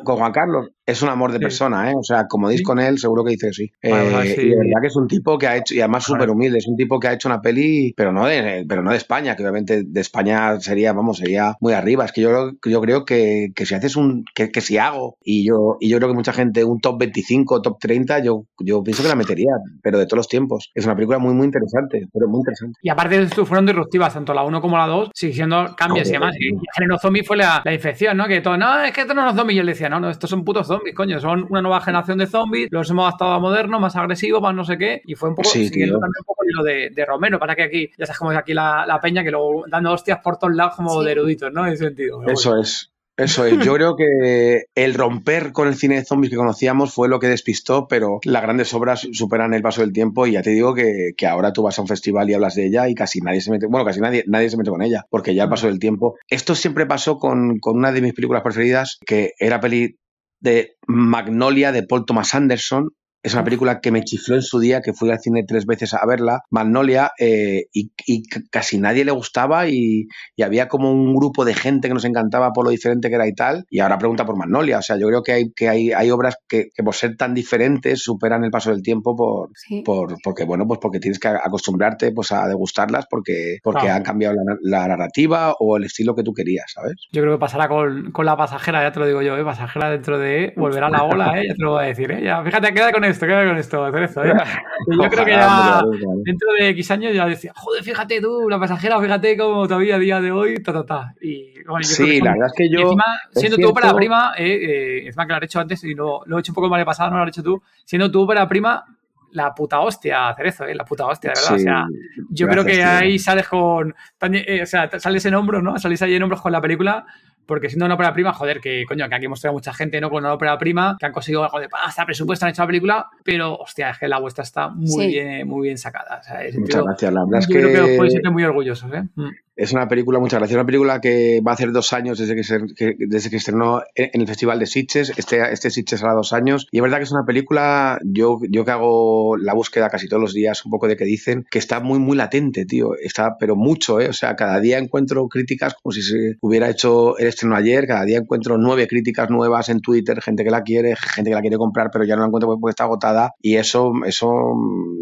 [0.04, 0.68] Con, Juan Carlos.
[0.86, 1.94] Es un amor de persona, ¿eh?
[1.96, 3.70] O sea, como dis con él, seguro que dice que sí.
[3.80, 6.58] Eh, y de verdad que es un tipo que ha hecho, y además súper humilde,
[6.58, 9.36] es un tipo que ha hecho una peli, pero no de, pero no de España,
[9.36, 12.04] que obviamente de España sería, vamos, sería muy arriba.
[12.04, 15.46] Es que yo, yo creo que, que si haces un, que, que, si hago, y
[15.46, 19.04] yo, y yo creo que mucha gente, un top 25, top 30, yo, yo pienso
[19.04, 19.52] que la metería,
[19.82, 20.72] pero de todos los tiempos.
[20.74, 22.78] Es una película muy, muy interesante, pero muy interesante.
[22.82, 26.12] Y aparte de esto, fueron disruptivas, tanto la 1 como la 2, siendo cambios y
[26.12, 26.34] demás.
[26.38, 28.26] Y el género zombie fue la, la infección, ¿no?
[28.26, 29.56] Que todo, no, es que estos no son zombies.
[29.58, 32.26] Y él decía, no, no, estos son putos zombies, coño, son una nueva generación de
[32.26, 35.02] zombies, los hemos adaptado a moderno, más agresivos, más no sé qué.
[35.04, 37.90] Y fue un poco, siguiendo también un poco lo de, de, Romero, para que aquí,
[37.98, 40.74] ya sabes cómo es aquí la, la, peña, que luego dando hostias por todos lados
[40.76, 41.66] como de eruditos, ¿no?
[41.66, 42.22] En ese sentido.
[42.26, 42.92] Eso es.
[43.20, 47.08] Eso es, yo creo que el romper con el cine de zombies que conocíamos fue
[47.08, 50.50] lo que despistó, pero las grandes obras superan el paso del tiempo y ya te
[50.50, 53.20] digo que, que, ahora tú vas a un festival y hablas de ella y casi
[53.20, 55.66] nadie se mete, bueno, casi nadie, nadie se mete con ella, porque ya el paso
[55.66, 56.16] del tiempo.
[56.28, 59.96] Esto siempre pasó con, con una de mis películas preferidas, que era peli
[60.40, 62.90] de Magnolia de Paul Thomas Anderson,
[63.22, 65.94] es una película que me chifló en su día, que fui al cine tres veces
[65.94, 71.14] a verla, Magnolia, eh, y, y, casi nadie le gustaba y, y, había como un
[71.14, 73.98] grupo de gente que nos encantaba por lo diferente que era y tal, y ahora
[73.98, 74.78] pregunta por Magnolia.
[74.78, 77.34] O sea, yo creo que hay, que hay, hay obras que, que por ser tan
[77.34, 79.82] diferentes superan el paso del tiempo por, sí.
[79.84, 83.96] por porque, bueno, pues porque tienes que acostumbrarte pues a degustarlas porque, porque claro.
[83.96, 86.94] han cambiado la, la, narrativa o el estilo que tú querías, ¿sabes?
[87.12, 89.44] Yo creo que pasará con, con la pasajera, ya te lo digo yo, ¿eh?
[89.44, 91.48] pasajera dentro de volverá a la ola, ¿eh?
[91.48, 92.22] ya te lo voy a decir, ¿eh?
[92.24, 94.32] ya, fíjate, queda con esto, queda con esto, Cerezo, ¿eh?
[94.88, 95.82] Yo creo que ya
[96.24, 99.98] dentro de X años ya decía, joder, fíjate tú, la pasajera, fíjate cómo todavía a
[99.98, 101.14] día de hoy, ta, ta, ta.
[101.20, 102.80] Y, bueno, yo sí, la verdad es que yo.
[102.80, 106.22] Encima, siendo tú para prima, eh, eh, encima que lo has hecho antes y lo,
[106.26, 108.48] lo he hecho un poco mal pasado, no lo has hecho tú, siendo tú para
[108.48, 108.84] prima,
[109.32, 110.74] la puta hostia, Cerezo, ¿eh?
[110.74, 111.56] la puta hostia, de verdad.
[111.56, 111.86] Sí, o sea,
[112.30, 112.88] yo gracias, creo que tío.
[112.88, 113.94] ahí sales con.
[114.32, 115.78] Eh, o sea, sales en hombros, ¿no?
[115.78, 117.06] Salís ahí en hombros con la película
[117.50, 120.08] porque siendo una ópera prima, joder, que coño, que aquí hemos tenido mucha gente, ¿no?
[120.08, 123.08] Con una ópera prima, que han conseguido algo de pasta, presupuesto, han hecho la película,
[123.24, 125.06] pero hostia, es que la vuestra está muy sí.
[125.08, 126.20] bien, muy bien sacada.
[126.20, 127.60] O sea, Muchas sentido, gracias, la verdad es yo que.
[127.60, 129.02] creo que os podéis sentir muy orgullosos, ¿eh?
[129.16, 129.28] Mm.
[129.60, 130.56] Es una película, muchas gracias.
[130.56, 133.82] Una película que va a hacer dos años desde que, se, que, desde que estrenó
[133.94, 135.12] en el Festival de Sitges.
[135.18, 136.66] Este, este Sitges hará dos años.
[136.70, 140.22] Y es verdad que es una película, yo, yo que hago la búsqueda casi todos
[140.22, 142.94] los días, un poco de que dicen, que está muy, muy latente, tío.
[142.98, 144.08] Está, pero mucho, ¿eh?
[144.08, 147.86] O sea, cada día encuentro críticas como si se hubiera hecho el estreno ayer.
[147.86, 151.42] Cada día encuentro nueve críticas nuevas en Twitter, gente que la quiere, gente que la
[151.42, 153.34] quiere comprar, pero ya no la encuentro porque está agotada.
[153.42, 154.30] Y eso, eso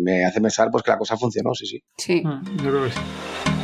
[0.03, 1.81] me hace pensar pues, que la cosa funcionó, sí, sí.
[1.97, 2.23] Sí.
[2.25, 3.58] Mm, yo creo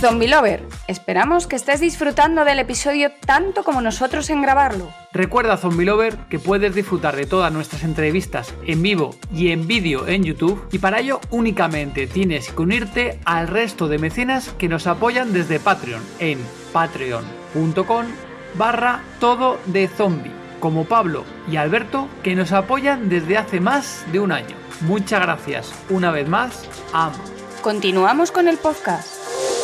[0.00, 4.90] Zombie Lover, esperamos que estés disfrutando del episodio tanto como nosotros en grabarlo.
[5.12, 10.08] Recuerda, Zombie Lover, que puedes disfrutar de todas nuestras entrevistas en vivo y en vídeo
[10.08, 14.86] en YouTube y para ello únicamente tienes que unirte al resto de mecenas que nos
[14.86, 16.38] apoyan desde Patreon en
[16.72, 18.06] patreon.com
[18.54, 24.20] barra todo de zombie, como Pablo y Alberto que nos apoyan desde hace más de
[24.20, 24.56] un año.
[24.80, 27.32] Muchas gracias una vez más a ambos.
[27.60, 29.59] Continuamos con el podcast.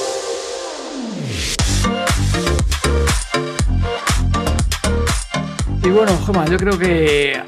[5.82, 7.40] Y bueno, Gema, yo creo que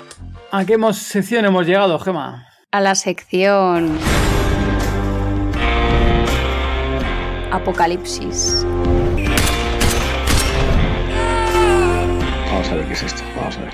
[0.53, 2.47] ¿a qué hemos, sección hemos llegado, Gema?
[2.71, 3.99] A la sección
[7.51, 8.65] Apocalipsis.
[12.47, 13.73] Vamos a ver qué es esto, vamos a ver.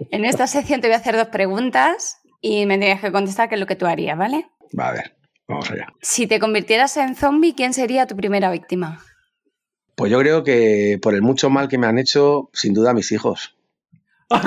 [0.10, 3.54] en esta sección te voy a hacer dos preguntas y me tienes que contestar qué
[3.54, 4.46] es lo que tú harías, ¿vale?
[4.78, 5.16] Va a ver,
[5.48, 5.86] vamos allá.
[6.00, 9.00] Si te convirtieras en zombie, ¿quién sería tu primera víctima?
[9.98, 13.10] Pues yo creo que por el mucho mal que me han hecho, sin duda mis
[13.10, 13.56] hijos.
[14.30, 14.42] Pero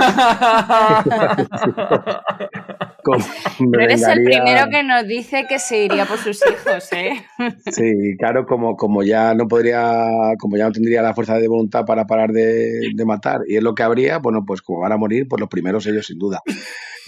[3.83, 7.25] eres el primero que nos dice que se iría por sus hijos, ¿eh?
[7.69, 10.07] Sí, claro, como, como ya no podría,
[10.39, 13.63] como ya no tendría la fuerza de voluntad para parar de, de matar, y es
[13.63, 16.41] lo que habría, bueno, pues como van a morir, pues los primeros ellos sin duda.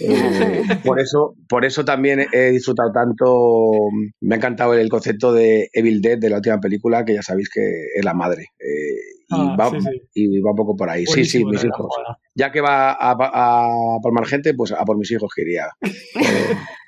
[0.84, 3.88] por eso, por eso también he disfrutado tanto,
[4.20, 7.48] me ha encantado el concepto de Evil Dead de la última película, que ya sabéis
[7.48, 7.60] que
[7.94, 8.46] es la madre.
[8.58, 10.02] Eh, y, ah, va, sí, sí.
[10.14, 11.04] y, va, un poco por ahí.
[11.06, 11.88] Buenísimo, sí, sí, mis hijos.
[12.34, 15.42] Ya que va a, a, a, por más gente, pues a por mis hijos que
[15.42, 15.68] iría.
[15.80, 15.90] por,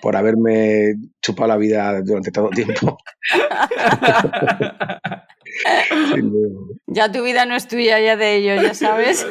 [0.00, 2.96] por haberme chupado la vida durante todo el tiempo.
[6.86, 9.26] ya tu vida no es tuya, ya de ellos, ya sabes.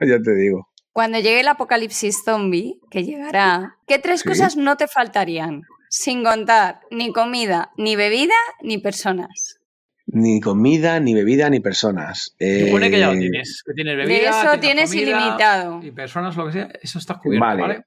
[0.00, 0.67] ya te digo.
[0.98, 4.28] Cuando llegue el apocalipsis zombie, que llegará, ¿qué tres ¿Sí?
[4.28, 5.62] cosas no te faltarían?
[5.88, 9.60] Sin contar ni comida, ni bebida, ni personas.
[10.08, 12.34] Ni comida, ni bebida, ni personas.
[12.40, 12.66] Eh...
[12.66, 13.62] Supone que ya lo tienes.
[13.64, 15.80] Que tienes bebida, de eso tienes, tienes comida, ilimitado.
[15.84, 17.62] Y personas, lo que sea, eso está cubierto, ¿vale?
[17.62, 17.84] ¿vale?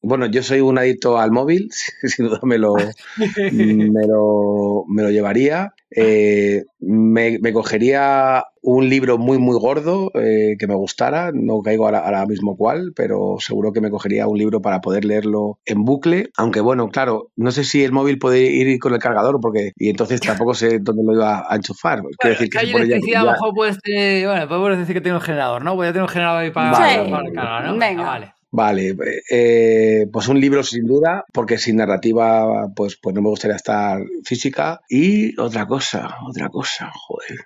[0.00, 1.68] Bueno, yo soy un adicto al móvil,
[2.02, 2.74] sin duda me lo,
[3.52, 5.74] me lo, me lo llevaría.
[5.90, 12.26] Eh, me, cogería un libro muy, muy gordo eh, que me gustara, no caigo ahora,
[12.26, 16.60] mismo cuál, pero seguro que me cogería un libro para poder leerlo en bucle, aunque
[16.60, 20.20] bueno, claro, no sé si el móvil puede ir con el cargador, porque y entonces
[20.20, 22.02] tampoco sé dónde lo iba a enchufar.
[22.18, 22.58] Quiero decir que,
[23.16, 23.78] a lo mejor puedes,
[24.26, 25.74] bueno, podemos decir que tiene un generador, ¿no?
[25.74, 27.78] Voy a tener un generador ahí para, cargar, ¿no?
[27.78, 28.02] Venga.
[28.02, 28.37] Ah, vale.
[28.50, 28.96] Vale,
[29.30, 34.00] eh, pues un libro sin duda, porque sin narrativa, pues, pues no me gustaría estar
[34.24, 34.80] física.
[34.88, 37.38] Y otra cosa, otra cosa, joder,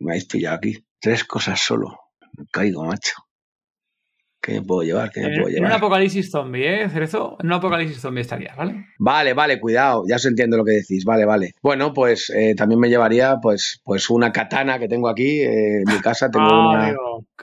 [0.00, 0.84] me habéis pillado aquí.
[1.00, 1.98] Tres cosas solo.
[2.36, 3.27] Me caigo, macho.
[4.40, 5.10] ¿Qué me puedo llevar?
[5.10, 5.58] ¿Qué me puedo llevar?
[5.58, 7.36] En un apocalipsis zombie, ¿eh, Cerezo?
[7.40, 8.86] En un apocalipsis zombie estaría, ¿vale?
[8.98, 11.52] Vale, vale, cuidado, ya os entiendo lo que decís, vale, vale.
[11.60, 15.92] Bueno, pues eh, también me llevaría pues, pues una katana que tengo aquí eh, en
[15.92, 16.30] mi casa.
[16.38, 16.94] Tengo ah,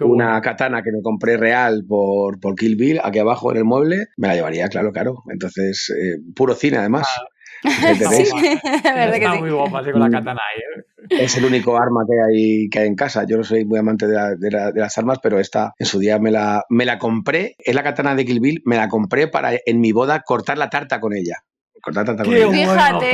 [0.01, 4.07] una, katana que me compré real por, por Kill Bill, aquí abajo en el mueble.
[4.17, 5.23] Me la llevaría, claro, claro.
[5.31, 7.07] Entonces, eh, puro cine además.
[7.17, 7.23] Ah,
[9.15, 10.61] Está muy guapa con la katana ahí.
[10.61, 11.23] ¿eh?
[11.23, 13.25] Es el único arma que hay, que hay en casa.
[13.27, 16.63] Yo no soy muy amante de, las armas, pero esta en su día me la,
[16.69, 17.55] me la compré.
[17.59, 18.61] Es la katana de Kill Bill.
[18.65, 21.35] Me la compré para en mi boda cortar la tarta con ella.
[21.81, 22.49] Cortar tarta con ella.
[22.49, 23.09] Fíjate.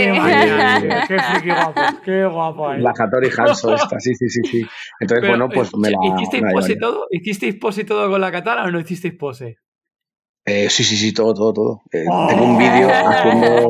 [1.08, 1.82] Qué, qué, guapo.
[2.06, 2.74] Qué guapo.
[2.76, 4.00] La Hattori Hanso esta.
[4.00, 4.40] Sí, sí, sí.
[4.50, 4.66] sí.
[5.00, 5.98] Entonces, bueno, pues me la.
[6.16, 7.08] ¿Hicisteis pose y todo?
[7.10, 9.58] ¿Hicisteis pose y todo con la katana o no hicisteis pose?
[10.46, 11.82] Eh, sí, sí, sí, todo, todo, todo.
[11.92, 13.70] Eh, tengo un vídeo haciendo,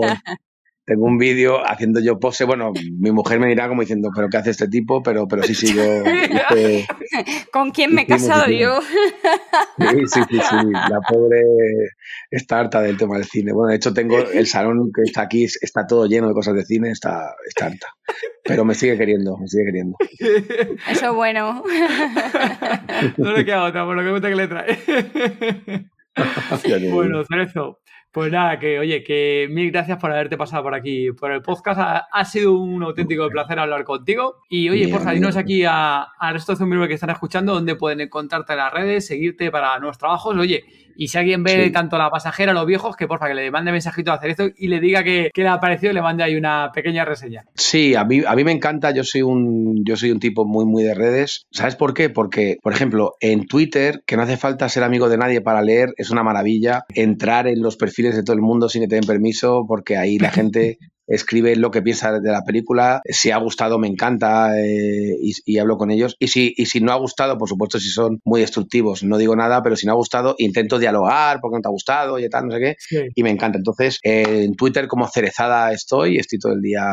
[0.85, 2.43] tengo un vídeo haciendo yo pose.
[2.43, 5.01] Bueno, mi mujer me dirá como diciendo, ¿pero qué hace este tipo?
[5.03, 5.83] Pero, pero sí, sí, yo.
[7.51, 8.79] ¿Con quién me he casado yo?
[8.81, 10.55] Sí, sí, sí, sí.
[10.71, 11.41] La pobre
[12.29, 13.53] está harta del tema del cine.
[13.53, 16.65] Bueno, de hecho, tengo el salón que está aquí, está todo lleno de cosas de
[16.65, 17.87] cine, está, está harta.
[18.43, 19.97] Pero me sigue queriendo, me sigue queriendo.
[20.89, 21.63] Eso es bueno.
[23.17, 24.77] No le queda otra, por lo que gusta que le trae.
[26.91, 27.79] bueno, Cerezo,
[28.11, 31.79] pues nada, que oye, que mil gracias por haberte pasado por aquí, por el podcast.
[32.11, 34.41] Ha, sido un auténtico placer hablar contigo.
[34.49, 38.01] Y oye, por favor, dinos aquí al resto de zombies que están escuchando dónde pueden
[38.01, 40.35] encontrarte en las redes, seguirte para nuevos trabajos.
[40.35, 40.65] Oye,
[40.95, 44.11] y si alguien ve tanto la pasajera, los viejos, que porfa, que le mande mensajito
[44.11, 46.71] a hacer esto y le diga que, le ha parecido y le mande ahí una
[46.73, 47.45] pequeña reseña.
[47.55, 50.65] Sí, a mí, a mí me encanta, yo soy, un, yo soy un tipo muy,
[50.65, 51.45] muy de redes.
[51.51, 52.09] ¿Sabes por qué?
[52.09, 55.93] Porque, por ejemplo, en Twitter, que no hace falta ser amigo de nadie para leer,
[55.97, 59.05] es una maravilla entrar en los perfiles de todo el mundo sin que te den
[59.05, 60.77] permiso, porque ahí la gente
[61.11, 63.01] escribe lo que piensa de la película.
[63.05, 66.15] Si ha gustado, me encanta eh, y, hablo con ellos.
[66.19, 69.35] Y si, y si no ha gustado, por supuesto, si son muy destructivos, no digo
[69.35, 72.47] nada, pero si no ha gustado, intento dialogar porque no te ha gustado y tal,
[72.47, 73.09] no sé qué.
[73.15, 73.57] Y me encanta.
[73.57, 76.83] Entonces, en Twitter como Cerezada estoy, estoy todo el día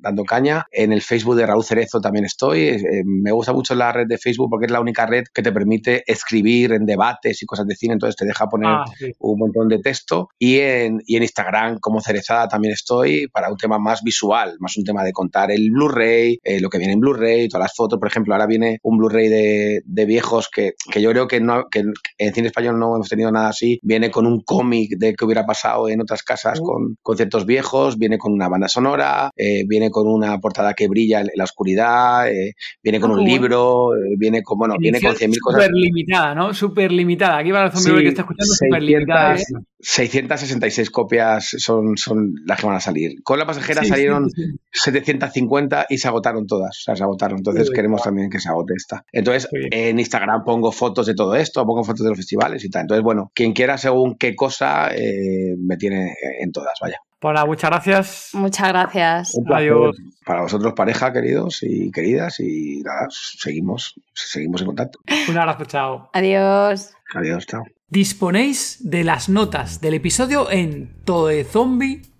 [0.00, 0.66] dando caña.
[0.72, 2.60] En el Facebook de Raúl Cerezo también estoy.
[2.68, 5.52] Eh, me gusta mucho la red de Facebook porque es la única red que te
[5.52, 8.84] permite escribir en debates y cosas de cine, entonces te deja poner ah,
[9.18, 10.28] un montón de texto.
[10.38, 14.84] Y en, y en Instagram como Cerezada también estoy para tema más visual, más un
[14.84, 17.98] tema de contar el Blu-ray, eh, lo que viene en Blu-ray, todas las fotos.
[17.98, 21.68] Por ejemplo, ahora viene un Blu-ray de, de, viejos que, que, yo creo que, no,
[21.70, 21.84] que
[22.18, 23.78] en cine español no hemos tenido nada así.
[23.82, 28.18] Viene con un cómic de que hubiera pasado en otras casas con conceptos viejos, viene
[28.18, 32.54] con una banda sonora, eh, viene con una portada que brilla en la oscuridad, eh,
[32.82, 35.64] viene con un libro, viene con, bueno, viene con 100.000 cosas.
[35.64, 36.54] Súper limitada, ¿no?
[36.54, 37.38] Súper limitada.
[37.38, 39.36] Aquí va el zombie que está escuchando, súper limitada.
[39.80, 43.22] 666 copias son, son las que van a salir.
[43.22, 44.30] Con la pasajera salieron
[44.70, 46.78] 750 y se agotaron todas.
[46.78, 47.38] O sea, se agotaron.
[47.38, 49.04] Entonces queremos también que se agote esta.
[49.10, 52.82] Entonces, en Instagram pongo fotos de todo esto, pongo fotos de los festivales y tal.
[52.82, 56.98] Entonces, bueno, quien quiera según qué cosa, eh, me tiene en todas, vaya.
[57.20, 58.30] Pues muchas gracias.
[58.34, 59.32] Muchas gracias.
[59.52, 59.96] Adiós.
[60.24, 65.00] Para vosotros, pareja, queridos y queridas, y nada, seguimos, seguimos en contacto.
[65.28, 66.10] Un abrazo, chao.
[66.12, 66.92] Adiós.
[67.14, 67.64] Adiós, chao.
[67.88, 72.17] Disponéis de las notas del episodio en todezombie.com.